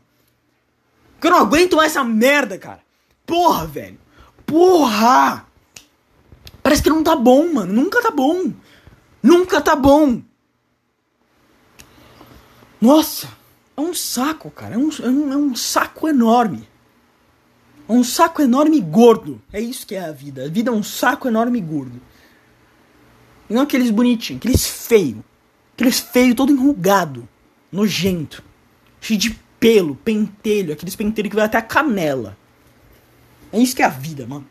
Porque 1.15 1.29
eu 1.29 1.31
não 1.31 1.39
aguento 1.39 1.77
mais 1.77 1.93
essa 1.93 2.05
merda, 2.05 2.59
cara. 2.59 2.81
Porra, 3.25 3.67
velho. 3.67 3.99
Porra! 4.45 5.47
Parece 6.63 6.83
que 6.83 6.91
não 6.91 7.03
tá 7.03 7.17
bom, 7.17 7.55
mano. 7.55 7.73
Nunca 7.73 8.03
tá 8.03 8.11
bom. 8.11 8.53
Nunca 9.27 9.61
tá 9.61 9.75
bom. 9.75 10.23
Nossa, 12.81 13.29
é 13.77 13.81
um 13.81 13.93
saco, 13.93 14.49
cara. 14.53 14.77
É 14.77 14.79
um, 14.79 14.89
é 15.03 15.09
um, 15.09 15.33
é 15.33 15.37
um 15.37 15.57
saco 15.57 16.07
enorme. 16.07 16.69
É 17.89 17.93
um 17.93 18.05
saco 18.05 18.41
enorme 18.41 18.77
e 18.77 18.81
gordo. 18.81 19.43
É 19.53 19.61
isso 19.61 19.85
que 19.85 19.97
é 19.97 20.05
a 20.05 20.13
vida. 20.13 20.45
A 20.45 20.49
vida 20.49 20.71
é 20.71 20.73
um 20.73 20.83
saco 20.83 21.27
enorme 21.27 21.59
e 21.59 21.61
gordo. 21.61 22.01
E 23.51 23.55
não 23.55 23.63
aqueles 23.63 23.91
bonitinhos, 23.91 24.39
aqueles 24.39 24.65
feios. 24.65 25.25
Aqueles 25.75 25.99
feios 25.99 26.37
todo 26.37 26.53
enrugado, 26.53 27.29
nojento, 27.73 28.45
cheio 29.01 29.19
de 29.19 29.31
pelo, 29.59 29.97
pentelho, 29.97 30.73
aqueles 30.73 30.95
pentelhos 30.95 31.31
que 31.31 31.37
vai 31.37 31.47
até 31.47 31.59
a 31.59 31.63
canela. 31.63 32.39
É 33.53 33.59
isso 33.59 33.75
que 33.75 33.83
é 33.83 33.87
a 33.87 33.91
vida, 33.91 34.25
mano. 34.25 34.47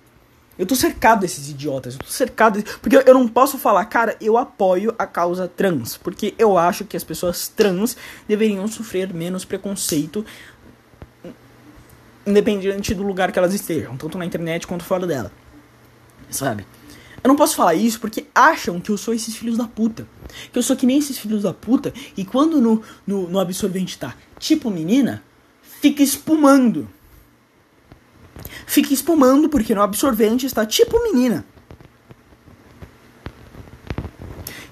Eu 0.57 0.65
tô 0.65 0.73
cercado 0.73 1.21
desses 1.21 1.49
idiotas, 1.49 1.95
eu 1.95 1.99
tô 1.99 2.11
cercado. 2.11 2.63
Porque 2.81 2.95
eu 2.95 3.13
não 3.13 3.27
posso 3.27 3.57
falar, 3.57 3.83
cara, 3.85 4.15
eu 4.21 4.37
apoio 4.37 4.95
a 4.97 5.05
causa 5.05 5.47
trans. 5.47 5.97
Porque 5.97 6.33
eu 6.37 6.57
acho 6.57 6.85
que 6.85 6.95
as 6.95 7.03
pessoas 7.03 7.47
trans 7.47 7.97
deveriam 8.27 8.67
sofrer 8.67 9.13
menos 9.13 9.43
preconceito. 9.43 10.25
Independente 12.25 12.93
do 12.93 13.03
lugar 13.03 13.31
que 13.31 13.37
elas 13.37 13.53
estejam, 13.53 13.97
tanto 13.97 14.17
na 14.17 14.25
internet 14.25 14.65
quanto 14.65 14.83
fora 14.83 15.05
dela. 15.05 15.31
Sabe? 16.29 16.65
Eu 17.21 17.27
não 17.27 17.35
posso 17.35 17.55
falar 17.55 17.73
isso 17.73 17.99
porque 17.99 18.27
acham 18.33 18.79
que 18.79 18.91
eu 18.91 18.97
sou 18.97 19.13
esses 19.13 19.35
filhos 19.35 19.57
da 19.57 19.67
puta. 19.67 20.07
Que 20.53 20.59
eu 20.59 20.63
sou 20.63 20.75
que 20.75 20.85
nem 20.85 20.99
esses 20.99 21.17
filhos 21.17 21.43
da 21.43 21.53
puta. 21.53 21.93
E 22.15 22.23
quando 22.23 22.61
no, 22.61 22.81
no, 23.05 23.27
no 23.27 23.39
absorvente 23.39 23.97
tá 23.97 24.15
tipo 24.39 24.69
menina, 24.69 25.23
fica 25.81 26.01
espumando. 26.01 26.87
Fica 28.65 28.93
espumando 28.93 29.49
porque 29.49 29.75
no 29.75 29.81
absorvente 29.81 30.45
está 30.45 30.65
tipo 30.65 31.01
menina. 31.03 31.45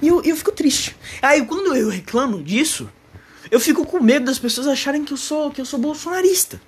E 0.02 0.08
eu, 0.08 0.22
eu 0.24 0.36
fico 0.36 0.52
triste. 0.52 0.96
Aí 1.22 1.46
quando 1.46 1.76
eu 1.76 1.90
reclamo 1.90 2.44
disso, 2.44 2.90
eu 3.50 3.60
fico 3.60 3.86
com 3.86 4.02
medo 4.02 4.26
das 4.26 4.40
pessoas 4.40 4.68
acharem 4.68 5.06
que 5.06 5.14
eu 5.14 5.18
sou 5.18 5.52
que 5.52 5.62
eu 5.62 5.66
sou 5.66 5.80
bolsonarista. 5.80 6.60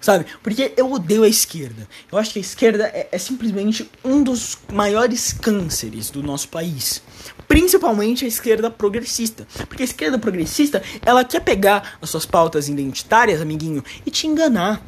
Sabe? 0.00 0.26
Porque 0.42 0.72
eu 0.76 0.92
odeio 0.92 1.24
a 1.24 1.28
esquerda. 1.28 1.88
Eu 2.12 2.18
acho 2.18 2.32
que 2.32 2.38
a 2.38 2.42
esquerda 2.42 2.84
é, 2.94 3.08
é 3.10 3.18
simplesmente 3.18 3.90
um 4.04 4.22
dos 4.22 4.56
maiores 4.72 5.32
cânceres 5.32 6.10
do 6.10 6.22
nosso 6.22 6.48
país. 6.48 7.02
Principalmente 7.48 8.24
a 8.24 8.28
esquerda 8.28 8.70
progressista. 8.70 9.48
Porque 9.66 9.82
a 9.82 9.84
esquerda 9.84 10.18
progressista, 10.18 10.82
ela 11.04 11.24
quer 11.24 11.40
pegar 11.40 11.98
as 12.00 12.10
suas 12.10 12.26
pautas 12.26 12.68
identitárias, 12.68 13.40
amiguinho, 13.40 13.82
e 14.04 14.10
te 14.10 14.26
enganar. 14.26 14.80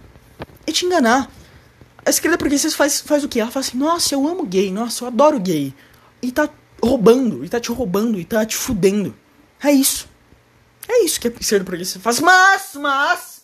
E 0.67 0.73
te 0.73 0.85
enganar. 0.85 1.31
A 2.05 2.11
esquerda 2.11 2.39
progressista 2.39 2.77
faz, 2.77 3.01
faz 3.01 3.25
o 3.25 3.29
quê? 3.29 3.41
Ela 3.41 3.51
fala 3.51 3.65
assim, 3.65 3.77
nossa, 3.77 4.15
eu 4.15 4.27
amo 4.27 4.47
gay, 4.47 4.71
nossa, 4.71 5.05
eu 5.05 5.09
adoro 5.09 5.39
gay. 5.39 5.75
E 6.23 6.33
tá 6.33 6.49
roubando, 6.83 7.45
e 7.45 7.49
tá 7.49 7.61
te 7.61 7.71
roubando, 7.71 8.19
e 8.19 8.25
tá 8.25 8.45
te 8.47 8.57
fudendo. 8.57 9.15
É 9.63 9.71
isso. 9.71 10.09
É 10.89 11.05
isso 11.05 11.21
que 11.21 11.29
a 11.29 11.33
esquerda 11.39 11.65
progressista 11.65 12.01
faz. 12.01 12.21
Mas, 12.21 12.71
mas. 12.75 13.43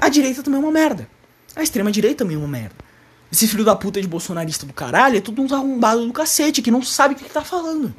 A 0.00 0.08
direita 0.08 0.42
também 0.42 0.60
é 0.60 0.62
uma 0.62 0.72
merda. 0.72 1.08
A 1.54 1.62
extrema 1.62 1.92
direita 1.92 2.24
também 2.24 2.36
é 2.36 2.38
uma 2.38 2.48
merda. 2.48 2.74
Esse 3.30 3.46
filho 3.46 3.64
da 3.64 3.76
puta 3.76 4.00
de 4.00 4.08
bolsonarista 4.08 4.66
do 4.66 4.72
caralho 4.72 5.18
é 5.18 5.20
tudo 5.20 5.40
uns 5.40 5.52
arrombados 5.52 6.04
do 6.04 6.12
cacete 6.12 6.62
que 6.62 6.70
não 6.70 6.82
sabe 6.82 7.14
o 7.14 7.16
que, 7.16 7.24
que 7.24 7.30
tá 7.30 7.44
falando. 7.44 7.94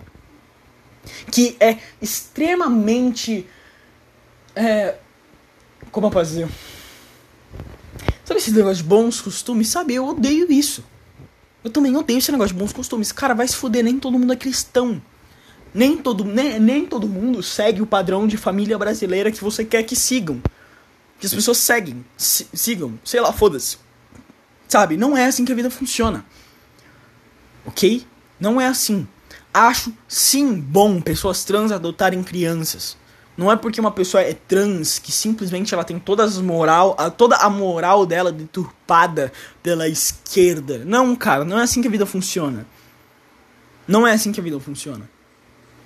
Que 1.31 1.55
é 1.59 1.77
extremamente. 2.01 3.47
É. 4.55 4.95
Como 5.89 6.07
eu 6.07 6.11
posso 6.11 6.31
dizer? 6.31 6.49
Sabe 8.31 8.39
esse 8.39 8.51
negócio 8.51 8.77
de 8.77 8.83
bons 8.83 9.19
costumes? 9.19 9.67
Sabe, 9.67 9.93
eu 9.93 10.07
odeio 10.07 10.49
isso. 10.49 10.81
Eu 11.61 11.69
também 11.69 11.97
odeio 11.97 12.19
esse 12.19 12.31
negócio 12.31 12.55
de 12.55 12.59
bons 12.61 12.71
costumes. 12.71 13.11
Cara, 13.11 13.33
vai 13.33 13.45
se 13.45 13.57
fuder, 13.57 13.83
nem 13.83 13.99
todo 13.99 14.17
mundo 14.17 14.31
é 14.31 14.37
cristão. 14.37 15.01
Nem 15.73 15.97
todo, 15.97 16.23
nem, 16.23 16.57
nem 16.57 16.85
todo 16.85 17.09
mundo 17.09 17.43
segue 17.43 17.81
o 17.81 17.85
padrão 17.85 18.25
de 18.25 18.37
família 18.37 18.77
brasileira 18.77 19.31
que 19.31 19.43
você 19.43 19.65
quer 19.65 19.83
que 19.83 19.97
sigam. 19.97 20.41
Que 21.19 21.25
as 21.25 21.33
pessoas 21.33 21.57
seguem, 21.57 22.05
sigam, 22.15 22.97
sei 23.03 23.19
lá, 23.19 23.33
foda-se. 23.33 23.77
Sabe? 24.65 24.95
Não 24.95 25.17
é 25.17 25.25
assim 25.25 25.43
que 25.43 25.51
a 25.51 25.55
vida 25.55 25.69
funciona. 25.69 26.23
Ok? 27.65 28.07
Não 28.39 28.61
é 28.61 28.67
assim. 28.67 29.05
Acho 29.53 29.93
sim 30.07 30.53
bom 30.53 31.01
pessoas 31.01 31.43
trans 31.43 31.69
adotarem 31.69 32.23
crianças. 32.23 32.95
Não 33.37 33.51
é 33.51 33.55
porque 33.55 33.79
uma 33.79 33.91
pessoa 33.91 34.21
é 34.21 34.33
trans 34.33 34.99
que 34.99 35.11
simplesmente 35.11 35.73
ela 35.73 35.83
tem 35.83 35.97
todas 35.97 36.37
as 36.37 36.41
moral, 36.41 36.95
toda 37.17 37.37
a 37.37 37.49
moral 37.49 38.05
dela 38.05 38.31
deturpada 38.31 39.31
pela 39.63 39.87
esquerda. 39.87 40.79
Não, 40.85 41.15
cara, 41.15 41.45
não 41.45 41.57
é 41.57 41.63
assim 41.63 41.81
que 41.81 41.87
a 41.87 41.91
vida 41.91 42.05
funciona. 42.05 42.67
Não 43.87 44.05
é 44.05 44.13
assim 44.13 44.31
que 44.31 44.39
a 44.39 44.43
vida 44.43 44.59
funciona. 44.59 45.09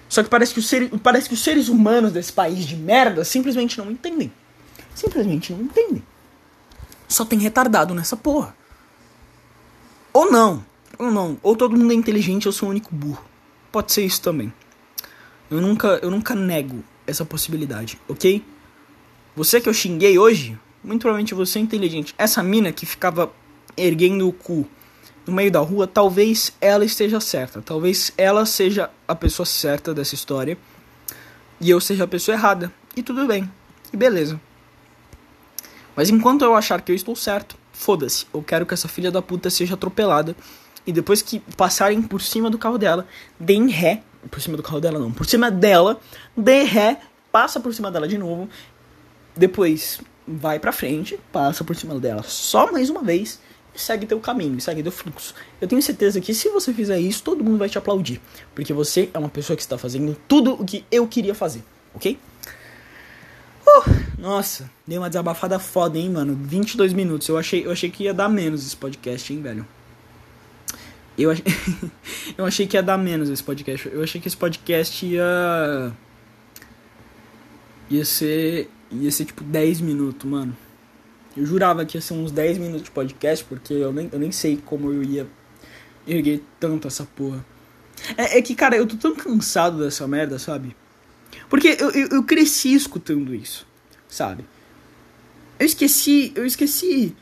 Só 0.09 0.23
que 0.23 0.29
parece 0.29 0.53
que, 0.53 0.59
os 0.59 0.67
seres, 0.67 0.89
parece 1.01 1.27
que 1.27 1.33
os 1.33 1.43
seres 1.43 1.69
humanos 1.69 2.11
desse 2.11 2.33
país 2.33 2.65
de 2.65 2.75
merda 2.75 3.23
simplesmente 3.23 3.77
não 3.77 3.91
entendem. 3.91 4.31
Simplesmente 4.93 5.53
não 5.53 5.61
entendem. 5.61 6.03
Só 7.07 7.23
tem 7.23 7.39
retardado 7.39 7.93
nessa 7.93 8.17
porra. 8.17 8.55
Ou 10.11 10.31
não. 10.31 10.63
Ou 10.97 11.11
não. 11.11 11.37
Ou 11.43 11.55
todo 11.55 11.77
mundo 11.77 11.91
é 11.91 11.95
inteligente, 11.95 12.47
eu 12.47 12.51
sou 12.51 12.67
o 12.67 12.71
único 12.71 12.93
burro. 12.93 13.23
Pode 13.71 13.91
ser 13.91 14.03
isso 14.03 14.21
também. 14.21 14.53
Eu 15.49 15.61
nunca, 15.61 15.99
eu 16.01 16.09
nunca 16.09 16.33
nego 16.35 16.83
essa 17.07 17.25
possibilidade, 17.25 17.99
ok? 18.07 18.43
Você 19.35 19.59
que 19.59 19.67
eu 19.67 19.73
xinguei 19.73 20.17
hoje, 20.17 20.57
muito 20.83 21.01
provavelmente 21.01 21.33
você 21.33 21.59
é 21.59 21.61
inteligente. 21.61 22.13
Essa 22.17 22.41
mina 22.41 22.71
que 22.71 22.85
ficava 22.85 23.31
erguendo 23.75 24.27
o 24.27 24.33
cu 24.33 24.67
no 25.25 25.33
meio 25.33 25.51
da 25.51 25.59
rua, 25.59 25.87
talvez 25.87 26.53
ela 26.61 26.85
esteja 26.85 27.19
certa. 27.19 27.61
Talvez 27.61 28.11
ela 28.17 28.45
seja 28.45 28.89
a 29.07 29.15
pessoa 29.15 29.45
certa 29.45 29.93
dessa 29.93 30.15
história. 30.15 30.57
E 31.59 31.69
eu 31.69 31.81
seja 31.81 32.03
a 32.03 32.07
pessoa 32.07 32.35
errada. 32.35 32.71
E 32.95 33.01
tudo 33.01 33.25
bem. 33.25 33.51
E 33.91 33.97
beleza. 33.97 34.39
Mas 35.95 36.09
enquanto 36.09 36.43
eu 36.43 36.55
achar 36.55 36.81
que 36.81 36.91
eu 36.91 36.95
estou 36.95 37.15
certo, 37.15 37.57
foda-se. 37.73 38.27
Eu 38.33 38.43
quero 38.43 38.65
que 38.65 38.73
essa 38.73 38.87
filha 38.87 39.11
da 39.11 39.21
puta 39.21 39.49
seja 39.49 39.73
atropelada. 39.73 40.35
E 40.85 40.91
depois 40.91 41.21
que 41.21 41.39
passarem 41.57 42.01
por 42.01 42.21
cima 42.21 42.49
do 42.49 42.57
carro 42.57 42.77
dela, 42.77 43.07
deem 43.39 43.69
ré. 43.69 44.03
Por 44.29 44.41
cima 44.41 44.57
do 44.57 44.63
carro 44.63 44.81
dela, 44.81 44.99
não. 44.99 45.11
Por 45.11 45.25
cima 45.25 45.51
dela, 45.51 45.99
dê 46.35 46.63
ré, 46.63 46.99
passa 47.31 47.59
por 47.59 47.73
cima 47.73 47.91
dela 47.91 48.07
de 48.07 48.17
novo. 48.17 48.49
Depois 49.35 50.01
vai 50.27 50.59
pra 50.59 50.71
frente, 50.71 51.19
passa 51.31 51.63
por 51.63 51.75
cima 51.75 51.99
dela 51.99 52.23
só 52.23 52.71
mais 52.71 52.89
uma 52.89 53.03
vez 53.03 53.39
segue 53.75 54.05
teu 54.05 54.19
caminho, 54.19 54.59
segue 54.59 54.81
teu 54.81 54.91
fluxo. 54.91 55.33
Eu 55.59 55.67
tenho 55.67 55.81
certeza 55.81 56.21
que 56.21 56.33
se 56.33 56.49
você 56.49 56.73
fizer 56.73 56.99
isso, 56.99 57.23
todo 57.23 57.43
mundo 57.43 57.57
vai 57.57 57.69
te 57.69 57.77
aplaudir, 57.77 58.21
porque 58.53 58.73
você 58.73 59.09
é 59.13 59.19
uma 59.19 59.29
pessoa 59.29 59.55
que 59.55 59.61
está 59.61 59.77
fazendo 59.77 60.17
tudo 60.27 60.53
o 60.53 60.65
que 60.65 60.85
eu 60.89 61.07
queria 61.07 61.35
fazer, 61.35 61.63
ok? 61.93 62.17
Uh, 63.67 64.05
nossa, 64.17 64.69
dei 64.87 64.97
uma 64.97 65.09
desabafada 65.09 65.59
foda, 65.59 65.97
hein, 65.97 66.09
mano. 66.09 66.37
22 66.39 66.93
minutos. 66.93 67.27
Eu 67.27 67.37
achei, 67.37 67.65
eu 67.65 67.71
achei 67.71 67.89
que 67.89 68.03
ia 68.03 68.13
dar 68.13 68.29
menos 68.29 68.65
esse 68.65 68.77
podcast, 68.77 69.33
hein, 69.33 69.41
velho. 69.41 69.67
Eu 71.17 71.31
achei, 71.31 71.45
eu 72.37 72.45
achei 72.45 72.67
que 72.67 72.75
ia 72.75 72.83
dar 72.83 72.97
menos 72.97 73.29
esse 73.29 73.43
podcast. 73.43 73.87
Eu 73.87 74.03
achei 74.03 74.19
que 74.19 74.27
esse 74.27 74.37
podcast 74.37 75.05
ia. 75.05 75.93
ia 77.89 78.05
ser. 78.05 78.69
ia 78.91 79.11
ser 79.11 79.25
tipo 79.25 79.43
10 79.43 79.81
minutos, 79.81 80.29
mano. 80.29 80.55
Eu 81.35 81.45
jurava 81.45 81.85
que 81.85 81.97
ia 81.97 82.01
ser 82.01 82.13
uns 82.13 82.31
10 82.31 82.57
minutos 82.57 82.83
de 82.83 82.91
podcast, 82.91 83.43
porque 83.45 83.73
eu 83.73 83.91
nem, 83.91 84.09
eu 84.11 84.19
nem 84.19 84.31
sei 84.31 84.57
como 84.57 84.91
eu 84.91 85.03
ia 85.03 85.27
erguer 86.07 86.41
tanto 86.59 86.87
essa 86.87 87.05
porra. 87.05 87.45
É, 88.17 88.37
é 88.37 88.41
que, 88.41 88.55
cara, 88.55 88.75
eu 88.75 88.85
tô 88.85 88.95
tão 88.95 89.15
cansado 89.15 89.79
dessa 89.79 90.07
merda, 90.07 90.37
sabe? 90.37 90.75
Porque 91.49 91.77
eu, 91.79 91.91
eu, 91.91 92.07
eu, 92.11 92.23
cresci 92.23 92.73
escutando 92.73 93.33
isso, 93.33 93.67
sabe? 94.07 94.45
Eu 95.59 95.65
esqueci, 95.65 96.31
eu 96.35 96.45
esqueci. 96.45 97.15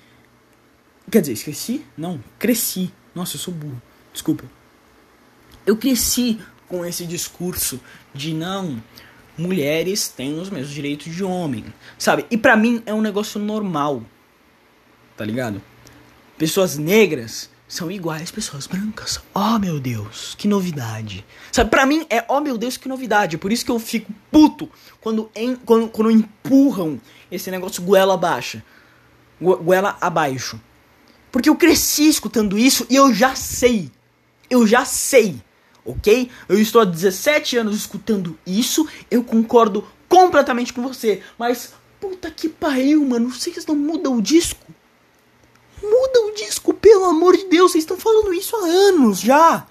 Quer 1.12 1.22
dizer, 1.22 1.34
esqueci? 1.34 1.84
Não, 1.98 2.24
cresci. 2.40 2.92
Nossa, 3.14 3.36
eu 3.36 3.40
sou 3.40 3.54
burro. 3.54 3.82
Desculpa. 4.12 4.46
Eu 5.66 5.78
cresci 5.78 6.40
com 6.68 6.86
esse 6.86 7.06
discurso 7.06 7.80
de 8.14 8.34
não, 8.34 8.82
mulheres 9.38 10.08
têm 10.08 10.40
os 10.40 10.50
mesmos 10.50 10.74
direitos 10.74 11.14
de 11.14 11.24
homem, 11.24 11.66
sabe? 11.98 12.26
E 12.30 12.38
para 12.38 12.56
mim 12.56 12.82
é 12.86 12.94
um 12.94 13.02
negócio 13.02 13.40
normal, 13.40 14.04
tá 15.16 15.24
ligado? 15.26 15.62
Pessoas 16.38 16.78
negras 16.78 17.50
são 17.68 17.90
iguais 17.90 18.30
pessoas 18.30 18.68
brancas. 18.68 19.20
Oh 19.34 19.58
meu 19.58 19.80
Deus, 19.80 20.36
que 20.38 20.48
novidade. 20.48 21.26
Sabe, 21.52 21.70
pra 21.70 21.86
mim 21.86 22.06
é 22.10 22.24
oh 22.28 22.40
meu 22.40 22.58
Deus, 22.58 22.78
que 22.78 22.88
novidade. 22.88 23.38
Por 23.38 23.52
isso 23.52 23.66
que 23.66 23.72
eu 23.72 23.80
fico 23.80 24.12
puto 24.32 24.70
quando, 25.02 25.30
em, 25.36 25.56
quando, 25.56 25.90
quando 25.90 26.12
empurram 26.12 27.00
esse 27.32 27.50
negócio 27.50 27.82
goela 27.84 28.18
baixa. 28.18 28.64
Goela 29.42 29.98
abaixo. 30.00 30.60
Porque 31.34 31.50
eu 31.50 31.56
cresci 31.58 32.08
escutando 32.08 32.58
isso 32.58 32.88
e 32.90 32.96
eu 32.96 33.14
já 33.14 33.36
sei. 33.36 33.92
Eu 34.50 34.66
já 34.66 34.86
sei 34.86 35.42
ok? 35.86 36.30
Eu 36.48 36.60
estou 36.60 36.82
há 36.82 36.86
17 36.86 37.58
anos 37.58 37.76
escutando 37.76 38.38
isso, 38.46 38.88
eu 39.12 39.24
concordo 39.24 39.86
completamente 40.08 40.74
com 40.74 40.82
você, 40.82 41.22
mas 41.38 41.74
puta 42.00 42.30
que 42.30 42.50
pariu, 42.50 43.04
mano, 43.06 43.30
vocês 43.30 43.66
não 43.66 43.76
mudam 43.76 44.18
o 44.18 44.22
disco? 44.22 44.66
Muda 45.82 46.22
o 46.22 46.32
disco, 46.34 46.74
pelo 46.74 47.06
amor 47.06 47.36
de 47.36 47.46
Deus, 47.46 47.72
vocês 47.72 47.84
estão 47.84 47.98
falando 47.98 48.34
isso 48.34 48.56
há 48.56 48.66
anos 48.66 49.20
já. 49.20 49.68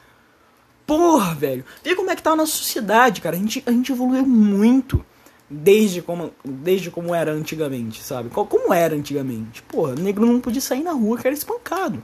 Porra, 0.86 1.34
velho. 1.34 1.64
Vê 1.82 1.94
como 1.94 2.10
é 2.10 2.16
que 2.16 2.22
tá 2.22 2.32
a 2.32 2.36
nossa 2.36 2.52
sociedade, 2.52 3.22
cara. 3.22 3.36
A 3.36 3.38
gente, 3.38 3.62
a 3.64 3.70
gente 3.70 3.92
evoluiu 3.92 4.26
muito 4.26 5.04
desde 5.54 6.00
como, 6.00 6.32
desde 6.42 6.90
como 6.90 7.14
era 7.14 7.30
antigamente, 7.30 8.02
sabe? 8.02 8.30
Como 8.30 8.72
era 8.72 8.94
antigamente. 8.94 9.62
Porra, 9.62 9.94
negro 9.94 10.24
não 10.24 10.40
podia 10.40 10.62
sair 10.62 10.82
na 10.82 10.92
rua 10.92 11.18
que 11.18 11.26
era 11.26 11.36
espancado. 11.36 12.02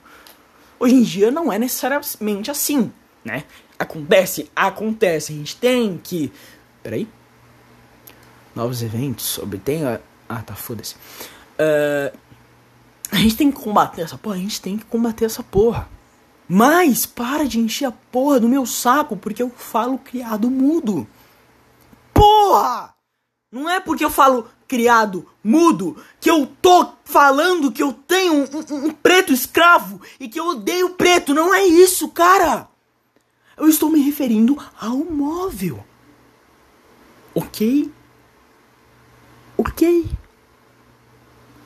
Hoje 0.78 0.94
em 0.94 1.02
dia 1.02 1.30
não 1.30 1.50
é 1.50 1.58
necessariamente 1.58 2.50
assim, 2.50 2.92
né? 3.24 3.44
Acontece? 3.78 4.50
Acontece. 4.54 5.32
A 5.32 5.36
gente 5.36 5.56
tem 5.56 5.98
que. 6.02 6.30
Peraí. 6.82 7.08
Novos 8.54 8.82
eventos. 8.82 9.38
Obtenha. 9.38 10.00
Ah, 10.28 10.42
tá, 10.42 10.54
foda-se. 10.54 10.94
Uh, 10.94 12.16
a 13.10 13.16
gente 13.16 13.36
tem 13.36 13.50
que 13.50 13.58
combater 13.58 14.02
essa 14.02 14.18
porra. 14.18 14.36
A 14.36 14.40
gente 14.40 14.60
tem 14.60 14.76
que 14.76 14.84
combater 14.84 15.24
essa 15.24 15.42
porra. 15.42 15.88
Mas 16.46 17.06
para 17.06 17.48
de 17.48 17.58
encher 17.58 17.86
a 17.86 17.92
porra 17.92 18.40
do 18.40 18.48
meu 18.48 18.66
saco 18.66 19.16
porque 19.16 19.42
eu 19.42 19.50
falo 19.50 19.98
criado 19.98 20.50
mudo. 20.50 21.06
Porra! 22.12 22.97
Não 23.50 23.68
é 23.68 23.80
porque 23.80 24.04
eu 24.04 24.10
falo 24.10 24.48
criado 24.66 25.26
mudo 25.42 25.96
que 26.20 26.30
eu 26.30 26.46
tô 26.60 26.92
falando 27.04 27.72
que 27.72 27.82
eu 27.82 27.92
tenho 27.92 28.34
um, 28.34 28.74
um, 28.74 28.86
um 28.86 28.90
preto 28.90 29.32
escravo 29.32 30.00
e 30.20 30.28
que 30.28 30.38
eu 30.38 30.48
odeio 30.48 30.90
preto. 30.90 31.32
Não 31.32 31.54
é 31.54 31.64
isso, 31.64 32.08
cara. 32.08 32.68
Eu 33.56 33.68
estou 33.68 33.90
me 33.90 34.00
referindo 34.00 34.56
ao 34.78 34.98
móvel. 34.98 35.82
Ok? 37.34 37.90
Ok. 39.56 40.06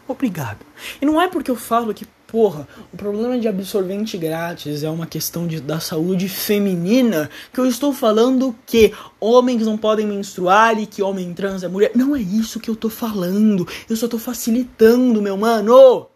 Obrigado. 0.06 0.64
E 1.00 1.06
não 1.06 1.20
é 1.20 1.28
porque 1.28 1.50
eu 1.50 1.56
falo 1.56 1.92
que 1.92 2.06
porra, 2.32 2.66
o 2.90 2.96
problema 2.96 3.38
de 3.38 3.46
absorvente 3.46 4.16
grátis 4.16 4.82
é 4.82 4.88
uma 4.88 5.06
questão 5.06 5.46
de, 5.46 5.60
da 5.60 5.78
saúde 5.78 6.30
feminina, 6.30 7.28
que 7.52 7.60
eu 7.60 7.66
estou 7.66 7.92
falando 7.92 8.56
que 8.64 8.94
homens 9.20 9.66
não 9.66 9.76
podem 9.76 10.06
menstruar 10.06 10.80
e 10.80 10.86
que 10.86 11.02
homem 11.02 11.34
trans 11.34 11.62
é 11.62 11.68
mulher. 11.68 11.92
Não 11.94 12.16
é 12.16 12.20
isso 12.22 12.58
que 12.58 12.70
eu 12.70 12.74
tô 12.74 12.88
falando. 12.88 13.68
Eu 13.88 13.96
só 13.96 14.08
tô 14.08 14.18
facilitando, 14.18 15.20
meu 15.20 15.36
mano. 15.36 16.08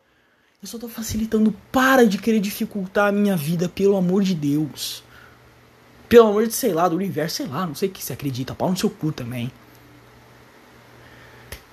Eu 0.62 0.66
só 0.66 0.78
tô 0.78 0.88
facilitando. 0.88 1.54
Para 1.70 2.06
de 2.06 2.16
querer 2.16 2.40
dificultar 2.40 3.08
a 3.08 3.12
minha 3.12 3.36
vida, 3.36 3.68
pelo 3.68 3.94
amor 3.94 4.22
de 4.22 4.34
Deus. 4.34 5.04
Pelo 6.08 6.28
amor 6.28 6.46
de, 6.46 6.54
sei 6.54 6.72
lá, 6.72 6.88
do 6.88 6.96
universo, 6.96 7.36
sei 7.36 7.46
lá, 7.46 7.66
não 7.66 7.74
sei 7.74 7.90
o 7.90 7.92
que 7.92 8.02
você 8.02 8.14
acredita. 8.14 8.54
Pau 8.54 8.70
no 8.70 8.76
seu 8.76 8.88
cu 8.88 9.12
também. 9.12 9.52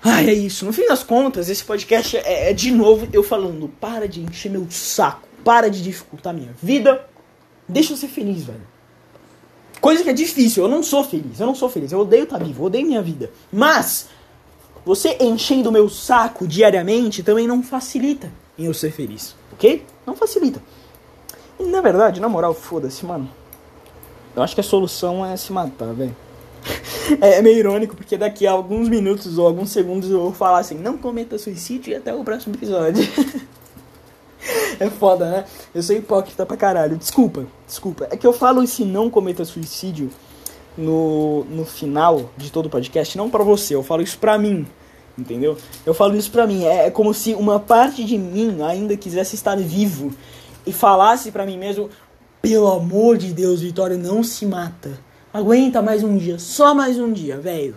Ai, 0.04 0.30
é 0.30 0.34
isso. 0.34 0.66
No 0.66 0.74
fim 0.74 0.86
das 0.86 1.02
contas, 1.02 1.50
esse 1.50 1.63
podcast 1.63 2.18
é, 2.18 2.50
é, 2.50 2.54
de 2.54 2.72
novo 2.72 3.08
eu 3.13 3.24
falando: 3.24 3.70
para 3.80 4.08
de 4.08 4.22
encher 4.22 4.52
meu 4.52 4.68
saco, 4.70 5.28
para 5.44 5.70
de 5.70 5.82
dificultar 5.82 6.34
minha 6.34 6.54
vida, 6.62 7.08
deixa 7.68 7.94
eu 7.94 7.98
ser 7.98 8.10
feliz, 8.10 8.44
velho. 8.44 8.74
Coisa 9.80 10.04
que 10.04 10.10
é 10.10 10.13
difícil, 10.13 10.63
eu 10.63 10.70
não 10.70 10.84
sou 10.84 11.04
feliz, 11.04 11.39
eu 11.39 11.46
não 11.46 11.56
sou 11.56 11.70
feliz, 11.70 11.92
eu 11.92 12.00
odeio 12.00 12.24
estar 12.24 12.38
tá 12.38 12.44
vivo, 12.44 12.63
eu 12.63 12.68
odeio 12.68 12.86
minha 12.86 13.02
vida. 13.02 13.32
Mas, 13.52 14.08
você 14.86 15.18
enchendo 15.20 15.72
meu 15.72 15.89
saco 15.89 16.48
diariamente 16.48 17.24
também 17.24 17.48
não 17.48 17.62
facilita 17.63 18.32
em 18.58 18.66
eu 18.66 18.74
ser 18.74 18.92
feliz, 18.92 19.36
ok? 19.54 19.86
Não 20.06 20.16
facilita. 20.16 20.62
E, 21.60 21.63
na 21.63 21.82
verdade, 21.82 22.20
na 22.20 22.30
moral, 22.30 22.54
foda-se, 22.54 23.06
mano. 23.06 23.30
Eu 24.36 24.42
acho 24.42 24.56
que 24.56 24.62
a 24.62 24.63
solução 24.63 25.26
é 25.26 25.36
se 25.38 25.52
matar, 25.52 25.94
velho. 25.94 26.16
É, 27.20 27.39
é, 27.39 27.42
meio 27.42 27.58
irônico, 27.58 27.96
porque 27.96 28.18
daqui 28.18 28.48
a 28.48 28.52
alguns 28.52 28.88
minutos 28.88 29.38
ou 29.38 29.46
alguns 29.46 29.72
segundos 29.72 30.10
eu 30.10 30.20
vou 30.20 30.34
falar 30.34 30.60
assim: 30.60 30.76
não 30.76 30.98
cometa 30.98 31.38
suicídio 31.38 31.92
e 31.92 31.96
até 31.96 32.13
o 32.13 32.24
próximo 32.24 32.56
episódio. 32.56 33.04
é 34.80 34.89
foda, 34.89 35.30
né? 35.30 35.46
Eu 35.74 35.84
sou 35.84 35.96
hipócrita 35.96 36.46
pra 36.46 36.56
caralho. 36.56 36.98
Desculpa, 36.98 37.46
desculpa. 37.68 38.08
É 38.10 38.18
que 38.18 38.26
eu 38.26 38.34
falo 38.34 38.63
esse 38.63 38.86
não 38.86 39.10
cometa 39.10 39.44
suicídio 39.44 40.10
no, 40.78 41.44
no 41.46 41.66
final 41.66 42.30
de 42.38 42.52
todo 42.52 42.68
o 42.68 42.70
podcast, 42.70 43.18
não 43.18 43.30
para 43.30 43.44
você, 43.44 43.76
eu 43.76 43.84
falo 43.84 44.02
isso 44.02 44.18
pra 44.18 44.38
mim. 44.38 44.66
Entendeu? 45.18 45.56
Eu 45.86 45.94
falo 45.94 46.16
isso 46.16 46.32
pra 46.32 46.48
mim. 46.48 46.66
É, 46.66 46.88
é 46.88 46.92
como 46.92 47.13
se 47.13 47.36
uma 47.36 47.60
parte 47.60 48.04
de 48.04 48.18
mim 48.18 48.62
ainda 48.63 48.98
quisesse 48.98 49.36
estar 49.36 49.56
vivo 49.58 50.12
e 50.66 50.72
falasse 50.72 51.32
para 51.32 51.46
mim 51.46 51.58
mesmo: 51.58 51.89
pelo 52.42 52.72
amor 52.72 53.18
de 53.18 53.32
Deus, 53.32 53.62
Vitória, 53.62 53.98
não 53.98 54.24
se 54.24 54.46
mata 54.46 55.00
Aguenta 55.34 55.82
mais 55.82 56.04
um 56.04 56.15
dia, 56.15 56.38
só 56.38 56.76
mais 56.76 57.00
um 57.00 57.12
dia, 57.12 57.39
velho. 57.39 57.76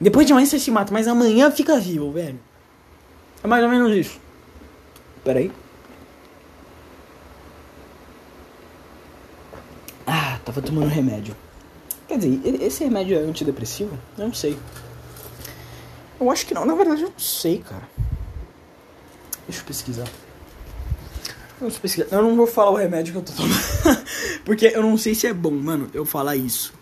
Depois 0.00 0.26
de 0.26 0.32
amanhã 0.32 0.46
você 0.46 0.58
se 0.58 0.70
mata, 0.70 0.90
mas 0.92 1.06
amanhã 1.06 1.50
fica 1.50 1.78
vivo, 1.78 2.10
velho. 2.10 2.40
É 3.44 3.46
mais 3.46 3.62
ou 3.62 3.68
menos 3.68 3.94
isso. 3.94 4.18
Pera 5.22 5.40
aí. 5.40 5.52
Ah, 10.06 10.38
tava 10.42 10.62
tomando 10.62 10.88
remédio. 10.88 11.36
Quer 12.08 12.18
dizer, 12.18 12.62
esse 12.62 12.84
remédio 12.84 13.18
é 13.18 13.20
antidepressivo? 13.20 13.98
Eu 14.16 14.26
não 14.28 14.34
sei. 14.34 14.58
Eu 16.18 16.30
acho 16.30 16.46
que 16.46 16.54
não. 16.54 16.64
Na 16.64 16.74
verdade, 16.74 17.02
eu 17.02 17.10
não 17.10 17.18
sei, 17.18 17.58
cara. 17.58 17.86
Deixa 19.46 19.60
eu 19.60 19.66
pesquisar. 19.66 20.08
Eu 22.10 22.22
não 22.22 22.36
vou 22.36 22.46
falar 22.46 22.70
o 22.70 22.76
remédio 22.76 23.12
que 23.12 23.18
eu 23.18 23.22
tô 23.22 23.32
tomando. 23.32 23.54
Porque 24.44 24.66
eu 24.66 24.82
não 24.82 24.96
sei 24.96 25.14
se 25.14 25.26
é 25.26 25.32
bom, 25.32 25.50
mano, 25.50 25.90
eu 25.92 26.04
falar 26.04 26.36
isso. 26.36 26.75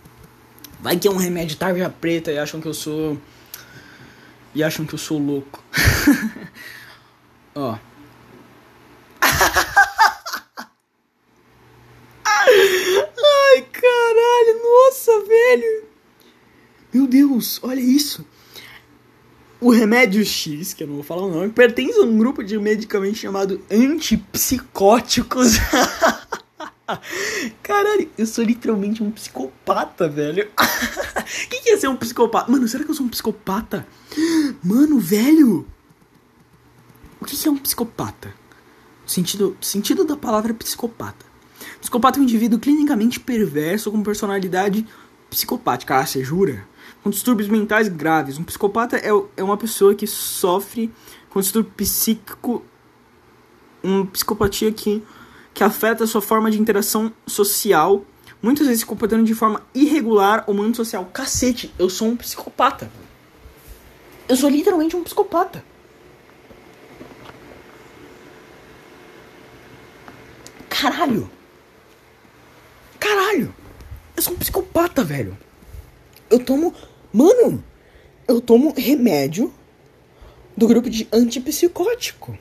Vai 0.85 0.99
que 0.99 1.09
é 1.09 1.11
um 1.11 1.17
remédio 1.17 1.57
tarja 1.57 1.89
preta 1.89 2.31
e 2.31 2.37
acham 2.37 2.61
que 2.61 2.69
eu 2.69 2.75
sou. 2.75 3.19
E 4.55 4.63
acham 4.63 4.85
que 4.85 4.93
eu 4.93 4.99
sou 4.99 5.19
louco. 5.19 5.65
Ó. 7.57 7.79
Ai, 12.27 13.67
caralho, 13.73 14.63
nossa, 14.63 15.25
velho. 15.27 15.85
Meu 16.93 17.07
Deus, 17.07 17.59
olha 17.63 17.81
isso. 17.81 18.23
O 19.59 19.71
remédio 19.71 20.23
X, 20.23 20.75
que 20.75 20.83
eu 20.83 20.87
não 20.87 20.97
vou 20.97 21.03
falar 21.03 21.23
o 21.23 21.31
nome, 21.31 21.51
pertence 21.51 21.99
a 21.99 22.03
um 22.03 22.19
grupo 22.19 22.45
de 22.45 22.59
medicamentos 22.59 23.21
chamado 23.21 23.59
antipsicóticos. 23.71 25.55
Caralho, 27.63 28.11
eu 28.17 28.27
sou 28.27 28.45
literalmente 28.45 29.03
um 29.03 29.11
psicopata, 29.11 30.09
velho. 30.09 30.51
O 31.25 31.49
que, 31.49 31.71
é 31.71 31.77
ser 31.79 31.89
um 31.89 31.97
psicopata? 31.97 32.51
Mano, 32.51 32.69
será 32.69 32.85
que 32.85 32.91
eu 32.91 32.95
sou 32.95 33.07
um 33.07 33.09
psicopata? 33.09 33.87
Mano, 34.63 34.99
velho. 34.99 35.67
O 37.19 37.25
que, 37.25 37.35
que 37.35 37.49
é 37.49 37.51
um 37.51 37.57
psicopata? 37.57 38.35
Sentido, 39.07 39.57
sentido 39.61 40.05
da 40.05 40.17
palavra 40.17 40.53
psicopata. 40.53 41.25
Psicopata 41.81 42.19
é 42.19 42.21
um 42.21 42.25
indivíduo 42.25 42.59
clinicamente 42.59 43.19
perverso 43.19 43.91
com 43.91 44.03
personalidade 44.03 44.87
psicopática. 45.31 45.97
Ah, 45.97 46.05
você 46.05 46.23
jura? 46.23 46.67
Com 47.03 47.09
distúrbios 47.09 47.49
mentais 47.49 47.89
graves. 47.89 48.39
Um 48.39 48.45
psicopata 48.45 48.97
é, 48.99 49.09
é 49.37 49.43
uma 49.43 49.57
pessoa 49.57 49.95
que 49.95 50.07
sofre 50.07 50.93
com 51.31 51.41
distúrbio 51.41 51.73
psíquico. 51.73 52.63
Uma 53.83 54.05
psicopatia 54.07 54.71
que 54.73 55.03
que 55.55 55.63
afeta 55.63 56.03
a 56.03 56.07
sua 56.07 56.21
forma 56.21 56.51
de 56.51 56.61
interação 56.61 57.13
social, 57.27 58.05
muitas 58.43 58.67
vezes 58.67 58.81
se 58.81 58.87
comportando 58.87 59.23
de 59.23 59.35
forma 59.35 59.63
irregular 59.73 60.43
ou 60.49 60.75
social. 60.75 61.09
Cacete, 61.13 61.73
eu 61.79 61.89
sou 61.89 62.09
um 62.09 62.17
psicopata. 62.17 62.91
Eu 64.29 64.37
sou 64.37 64.51
literalmente 64.51 64.97
um 64.97 65.05
psicopata. 65.05 65.65
Caralho. 70.69 71.31
Caralho. 72.99 73.55
Eu 74.17 74.23
sou 74.23 74.35
um 74.35 74.37
psicopata, 74.37 75.05
velho. 75.05 75.39
Eu 76.29 76.45
tomo. 76.45 76.75
Mano, 77.13 77.63
eu 78.27 78.41
tomo 78.41 78.75
remédio 78.77 79.55
do 80.57 80.67
grupo 80.67 80.91
de 80.91 81.07
antipsicótico. 81.13 82.37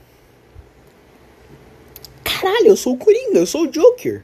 Caralho, 2.43 2.67
eu 2.67 2.75
sou 2.75 2.95
o 2.95 2.97
Coringa, 2.97 3.39
eu 3.39 3.45
sou 3.45 3.61
o 3.61 3.67
Joker. 3.67 4.21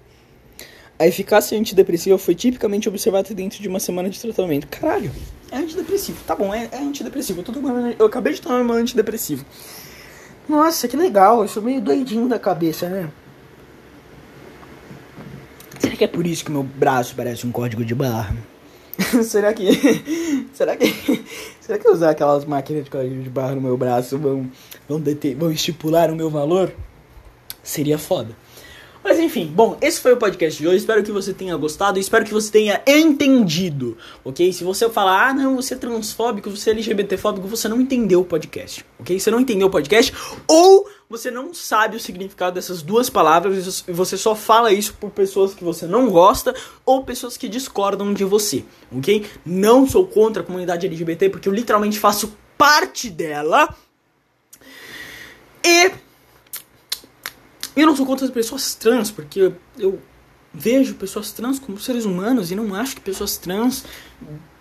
A 1.00 1.08
eficácia 1.08 1.58
antidepressiva 1.58 2.18
foi 2.18 2.36
tipicamente 2.36 2.90
observada 2.90 3.34
dentro 3.34 3.62
de 3.62 3.68
uma 3.70 3.80
semana 3.80 4.10
de 4.10 4.20
tratamento. 4.20 4.68
Caralho, 4.68 5.10
é 5.50 5.56
antidepressivo. 5.56 6.22
Tá 6.28 6.36
bom, 6.36 6.54
é, 6.54 6.68
é 6.70 6.80
antidepressivo. 6.80 7.40
Eu, 7.40 7.46
tô 7.46 7.54
tomando, 7.54 7.96
eu 7.98 8.06
acabei 8.06 8.34
de 8.34 8.42
tomar 8.42 8.60
um 8.60 8.72
antidepressivo. 8.74 9.46
Nossa, 10.50 10.86
que 10.86 10.98
legal. 10.98 11.44
Eu 11.44 11.48
sou 11.48 11.64
meio 11.64 11.80
doidinho 11.80 12.28
da 12.28 12.38
cabeça, 12.38 12.90
né? 12.90 13.10
Será 15.80 15.96
que 15.96 16.04
é 16.04 16.08
por 16.08 16.28
isso 16.28 16.44
que 16.44 16.52
meu 16.52 16.64
braço 16.64 17.16
parece 17.16 17.48
um 17.48 17.54
código 17.54 17.86
de 17.86 17.96
barra? 17.96 18.36
será 19.24 19.54
que. 19.54 19.70
será 20.54 20.76
que. 20.76 21.24
Será 21.62 21.78
que 21.78 21.88
usar 21.88 22.10
aquelas 22.10 22.46
máquinas 22.46 22.84
de 22.84 22.90
código 22.90 23.22
de 23.22 23.30
barra 23.30 23.54
no 23.54 23.62
meu 23.62 23.78
braço 23.78 24.18
vão, 24.18 24.52
vão, 24.90 25.00
deter, 25.00 25.36
vão 25.36 25.52
estipular 25.52 26.12
o 26.12 26.16
meu 26.16 26.28
valor? 26.28 26.74
Seria 27.70 28.00
foda. 28.00 28.36
Mas 29.04 29.20
enfim, 29.20 29.46
bom, 29.46 29.78
esse 29.80 30.02
foi 30.02 30.12
o 30.14 30.18
podcast 30.18 30.60
de 30.60 30.68
hoje. 30.68 30.78
Espero 30.78 31.04
que 31.04 31.12
você 31.12 31.34
tenha 31.34 31.56
gostado 31.56 32.00
e 32.00 32.02
espero 32.02 32.26
que 32.26 32.34
você 32.34 32.52
tenha 32.52 32.82
entendido, 32.86 33.96
ok? 34.26 34.52
Se 34.52 34.64
você 34.64 34.90
falar, 34.90 35.30
ah, 35.30 35.34
não, 35.36 35.56
você 35.56 35.76
é 35.76 35.78
transfóbico, 35.78 36.50
você 36.50 36.72
é 36.72 36.74
LGBTfóbico, 36.74 37.48
você 37.48 37.68
não 37.68 37.80
entendeu 37.80 38.22
o 38.22 38.26
podcast, 38.26 38.84
ok? 39.00 39.20
Você 39.20 39.30
não 39.30 39.40
entendeu 39.40 39.68
o 39.68 39.70
podcast 39.70 40.12
ou 40.48 40.90
você 41.08 41.30
não 41.30 41.54
sabe 41.54 41.96
o 41.96 42.00
significado 42.00 42.56
dessas 42.56 42.82
duas 42.82 43.08
palavras 43.08 43.84
e 43.88 43.92
você 43.92 44.18
só 44.18 44.36
fala 44.36 44.74
isso 44.74 44.96
por 44.96 45.12
pessoas 45.12 45.54
que 45.54 45.64
você 45.64 45.86
não 45.86 46.10
gosta 46.10 46.56
ou 46.84 47.04
pessoas 47.04 47.38
que 47.38 47.48
discordam 47.48 48.14
de 48.16 48.26
você, 48.26 48.66
ok? 48.92 49.28
Não 49.46 49.88
sou 49.88 50.08
contra 50.08 50.42
a 50.42 50.46
comunidade 50.46 50.88
LGBT 50.88 51.30
porque 51.30 51.48
eu 51.48 51.54
literalmente 51.54 52.00
faço 52.00 52.36
parte 52.58 53.12
dela. 53.12 53.74
E 55.64 56.09
eu 57.82 57.88
não 57.88 57.96
sou 57.96 58.06
contra 58.06 58.26
as 58.26 58.32
pessoas 58.32 58.76
trans, 58.76 59.12
porque 59.12 59.40
eu, 59.40 59.56
eu 59.78 60.00
vejo 60.54 60.96
pessoas 60.96 61.32
trans 61.32 61.60
como 61.60 61.80
seres 61.80 62.06
humanos 62.06 62.52
e 62.52 62.56
não 62.56 62.74
acho 62.74 62.96
que 62.96 63.02
pessoas 63.02 63.38
trans 63.38 63.86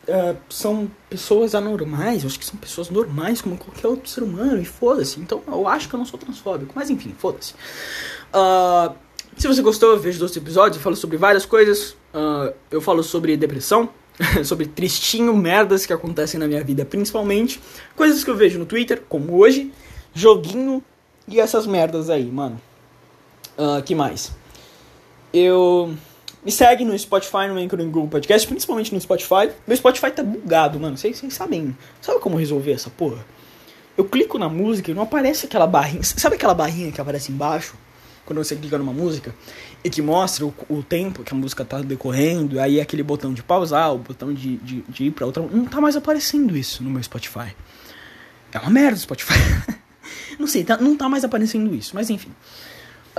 uh, 0.08 0.36
são 0.48 0.90
pessoas 1.08 1.54
anormais. 1.54 2.22
Eu 2.22 2.28
acho 2.28 2.38
que 2.38 2.44
são 2.44 2.56
pessoas 2.56 2.90
normais 2.90 3.40
como 3.40 3.56
qualquer 3.56 3.86
outro 3.86 4.08
ser 4.08 4.22
humano 4.22 4.60
e 4.60 4.64
foda-se. 4.64 5.20
Então 5.20 5.42
eu 5.46 5.66
acho 5.68 5.88
que 5.88 5.94
eu 5.94 5.98
não 5.98 6.06
sou 6.06 6.18
transfóbico, 6.18 6.72
mas 6.74 6.90
enfim, 6.90 7.14
foda-se. 7.16 7.54
Uh, 8.32 8.94
se 9.36 9.46
você 9.46 9.62
gostou, 9.62 9.90
eu 9.90 10.00
vejo 10.00 10.18
dois 10.18 10.36
episódios. 10.36 10.76
Eu 10.76 10.82
falo 10.82 10.96
sobre 10.96 11.16
várias 11.16 11.46
coisas. 11.46 11.92
Uh, 12.12 12.52
eu 12.70 12.80
falo 12.80 13.02
sobre 13.02 13.36
depressão, 13.36 13.88
sobre 14.44 14.66
tristinho, 14.66 15.36
merdas 15.36 15.86
que 15.86 15.92
acontecem 15.92 16.40
na 16.40 16.46
minha 16.46 16.62
vida, 16.64 16.84
principalmente. 16.84 17.60
Coisas 17.94 18.24
que 18.24 18.30
eu 18.30 18.36
vejo 18.36 18.58
no 18.58 18.66
Twitter, 18.66 19.02
como 19.08 19.36
hoje, 19.38 19.72
joguinho 20.12 20.82
e 21.26 21.38
essas 21.38 21.66
merdas 21.66 22.10
aí, 22.10 22.24
mano. 22.24 22.60
Uh, 23.58 23.82
que 23.82 23.94
mais? 23.94 24.32
Eu. 25.32 25.94
Me 26.44 26.52
segue 26.52 26.84
no 26.84 26.96
Spotify, 26.96 27.48
no 27.48 27.58
Anchor 27.58 27.78
no 27.78 27.84
Google 27.86 28.08
Podcast, 28.08 28.46
principalmente 28.46 28.94
no 28.94 29.00
Spotify. 29.00 29.50
Meu 29.66 29.76
Spotify 29.76 30.10
tá 30.12 30.22
bugado, 30.22 30.78
mano. 30.78 30.96
Vocês, 30.96 31.20
sabem. 31.30 31.76
Sabe 32.00 32.20
como 32.20 32.36
resolver 32.36 32.72
essa 32.72 32.88
porra? 32.88 33.26
Eu 33.96 34.04
clico 34.04 34.38
na 34.38 34.48
música 34.48 34.92
e 34.92 34.94
não 34.94 35.02
aparece 35.02 35.46
aquela 35.46 35.66
barrinha. 35.66 36.02
Sabe 36.04 36.36
aquela 36.36 36.54
barrinha 36.54 36.92
que 36.92 37.00
aparece 37.00 37.32
embaixo? 37.32 37.74
quando 38.28 38.44
você 38.44 38.54
clica 38.54 38.76
numa 38.76 38.92
música 38.92 39.34
e 39.82 39.88
que 39.88 40.02
mostra 40.02 40.44
o, 40.44 40.52
o 40.68 40.82
tempo 40.82 41.24
que 41.24 41.32
a 41.32 41.36
música 41.36 41.64
tá 41.64 41.80
decorrendo, 41.80 42.60
aí 42.60 42.78
aquele 42.78 43.02
botão 43.02 43.32
de 43.32 43.42
pausar, 43.42 43.94
o 43.94 43.98
botão 43.98 44.34
de, 44.34 44.58
de, 44.58 44.82
de 44.82 45.04
ir 45.04 45.12
pra 45.12 45.24
outra. 45.24 45.42
Não 45.42 45.64
tá 45.64 45.80
mais 45.80 45.96
aparecendo 45.96 46.54
isso 46.54 46.84
no 46.84 46.90
meu 46.90 47.02
Spotify. 47.02 47.56
É 48.52 48.58
uma 48.58 48.68
merda 48.68 48.96
o 48.96 49.00
Spotify. 49.00 49.32
não 50.38 50.46
sei, 50.46 50.62
tá, 50.62 50.76
não 50.76 50.94
tá 50.94 51.08
mais 51.08 51.24
aparecendo 51.24 51.74
isso, 51.74 51.92
mas 51.94 52.10
enfim. 52.10 52.30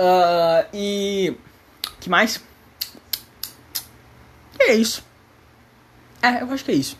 Uh, 0.00 0.64
e. 0.72 1.36
que 2.00 2.08
mais? 2.08 2.40
E 4.58 4.70
é 4.70 4.74
isso. 4.74 5.04
É, 6.22 6.40
eu 6.40 6.50
acho 6.50 6.64
que 6.64 6.70
é 6.70 6.74
isso. 6.74 6.96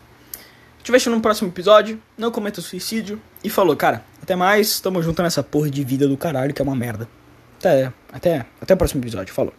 Te 0.82 0.92
vejo 0.92 1.10
no 1.10 1.20
próximo 1.20 1.48
episódio. 1.48 2.00
Não 2.16 2.30
cometa 2.30 2.60
suicídio. 2.60 3.20
E 3.42 3.48
falou, 3.48 3.74
cara. 3.74 4.04
Até 4.22 4.36
mais. 4.36 4.80
Tamo 4.80 5.02
junto 5.02 5.22
nessa 5.22 5.42
porra 5.42 5.70
de 5.70 5.82
vida 5.82 6.06
do 6.06 6.16
caralho 6.16 6.52
que 6.52 6.60
é 6.60 6.64
uma 6.64 6.76
merda. 6.76 7.08
Até, 7.58 7.92
até, 8.12 8.46
até 8.60 8.74
o 8.74 8.76
próximo 8.76 9.02
episódio. 9.02 9.32
Falou. 9.32 9.54